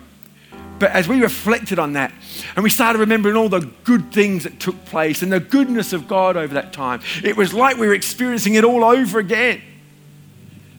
But 0.79 0.91
as 0.91 1.09
we 1.09 1.23
reflected 1.23 1.79
on 1.79 1.95
that 1.95 2.13
and 2.55 2.63
we 2.63 2.69
started 2.69 2.99
remembering 2.99 3.37
all 3.37 3.49
the 3.49 3.71
good 3.85 4.13
things 4.13 4.45
that 4.45 4.61
took 4.61 4.85
place 4.85 5.23
and 5.23 5.33
the 5.33 5.41
goodness 5.41 5.95
of 5.95 6.07
God 6.07 6.37
over 6.37 6.53
that 6.53 6.71
time, 6.75 7.01
it 7.23 7.39
was 7.39 7.55
like 7.55 7.79
we 7.79 7.87
were 7.87 7.95
experiencing 7.95 8.55
it 8.55 8.63
all 8.63 8.85
over 8.85 9.19
again. 9.19 9.63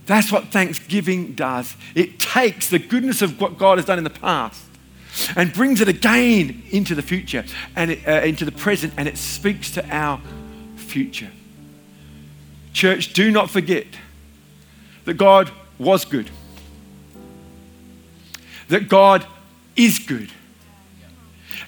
That's 0.05 0.31
what 0.31 0.49
Thanksgiving 0.49 1.33
does. 1.33 1.75
It 1.95 2.19
takes 2.19 2.69
the 2.69 2.77
goodness 2.77 3.23
of 3.23 3.41
what 3.41 3.57
God 3.57 3.79
has 3.79 3.85
done 3.85 3.97
in 3.97 4.03
the 4.03 4.11
past 4.11 4.63
and 5.35 5.51
brings 5.51 5.81
it 5.81 5.87
again 5.87 6.61
into 6.69 6.93
the 6.93 7.01
future 7.01 7.45
and 7.75 7.91
it, 7.91 8.07
uh, 8.07 8.21
into 8.21 8.45
the 8.45 8.51
present, 8.51 8.93
and 8.97 9.07
it 9.07 9.17
speaks 9.17 9.71
to 9.71 9.89
our 9.89 10.21
future. 10.75 11.31
Church, 12.73 13.13
do 13.13 13.31
not 13.31 13.49
forget 13.49 13.87
that 15.05 15.15
God 15.15 15.49
was 15.79 16.05
good 16.05 16.29
that 18.67 18.89
God 18.89 19.25
is 19.75 19.99
good 19.99 20.31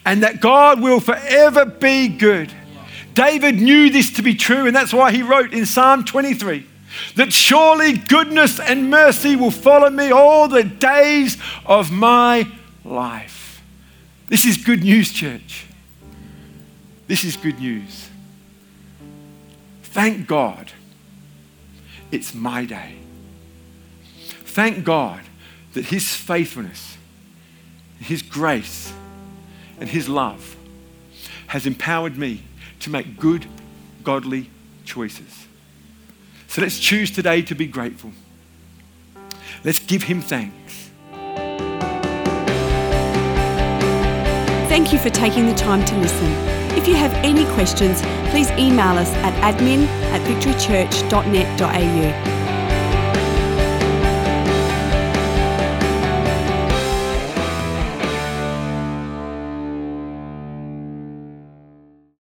and 0.07 0.23
that 0.23 0.39
God 0.39 0.81
will 0.81 1.01
forever 1.01 1.65
be 1.65 2.07
good. 2.07 2.51
David 3.13 3.55
knew 3.55 3.89
this 3.89 4.11
to 4.13 4.21
be 4.21 4.35
true, 4.35 4.65
and 4.65 4.75
that's 4.75 4.93
why 4.93 5.11
he 5.11 5.21
wrote 5.21 5.53
in 5.53 5.65
Psalm 5.65 6.05
23 6.05 6.65
that 7.15 7.33
surely 7.33 7.93
goodness 7.93 8.59
and 8.59 8.89
mercy 8.89 9.35
will 9.35 9.51
follow 9.51 9.89
me 9.89 10.11
all 10.11 10.47
the 10.47 10.63
days 10.63 11.37
of 11.65 11.91
my 11.91 12.49
life. 12.85 13.61
This 14.27 14.45
is 14.45 14.57
good 14.57 14.83
news, 14.83 15.11
church. 15.11 15.65
This 17.07 17.23
is 17.23 17.35
good 17.35 17.59
news. 17.59 18.09
Thank 19.83 20.25
God 20.25 20.71
it's 22.11 22.33
my 22.33 22.63
day. 22.63 22.95
Thank 24.45 24.85
God 24.85 25.21
that 25.77 25.85
His 25.85 26.13
faithfulness, 26.15 26.97
His 27.99 28.23
grace, 28.23 28.91
and 29.79 29.87
His 29.87 30.09
love 30.09 30.57
has 31.47 31.65
empowered 31.67 32.17
me 32.17 32.41
to 32.79 32.89
make 32.89 33.17
good, 33.17 33.45
godly 34.03 34.49
choices. 34.85 35.45
So 36.47 36.63
let's 36.63 36.79
choose 36.79 37.11
today 37.11 37.43
to 37.43 37.53
be 37.53 37.67
grateful. 37.67 38.11
Let's 39.63 39.77
give 39.79 40.01
Him 40.03 40.21
thanks. 40.21 40.89
Thank 44.67 44.91
you 44.91 44.97
for 44.97 45.11
taking 45.11 45.45
the 45.45 45.53
time 45.53 45.85
to 45.85 45.95
listen. 45.97 46.31
If 46.75 46.87
you 46.87 46.95
have 46.95 47.13
any 47.23 47.45
questions, 47.53 48.01
please 48.31 48.49
email 48.51 48.97
us 48.97 49.13
at 49.17 49.35
admin 49.43 49.85
at 50.11 50.21
victorychurch.net.au. 50.21 52.36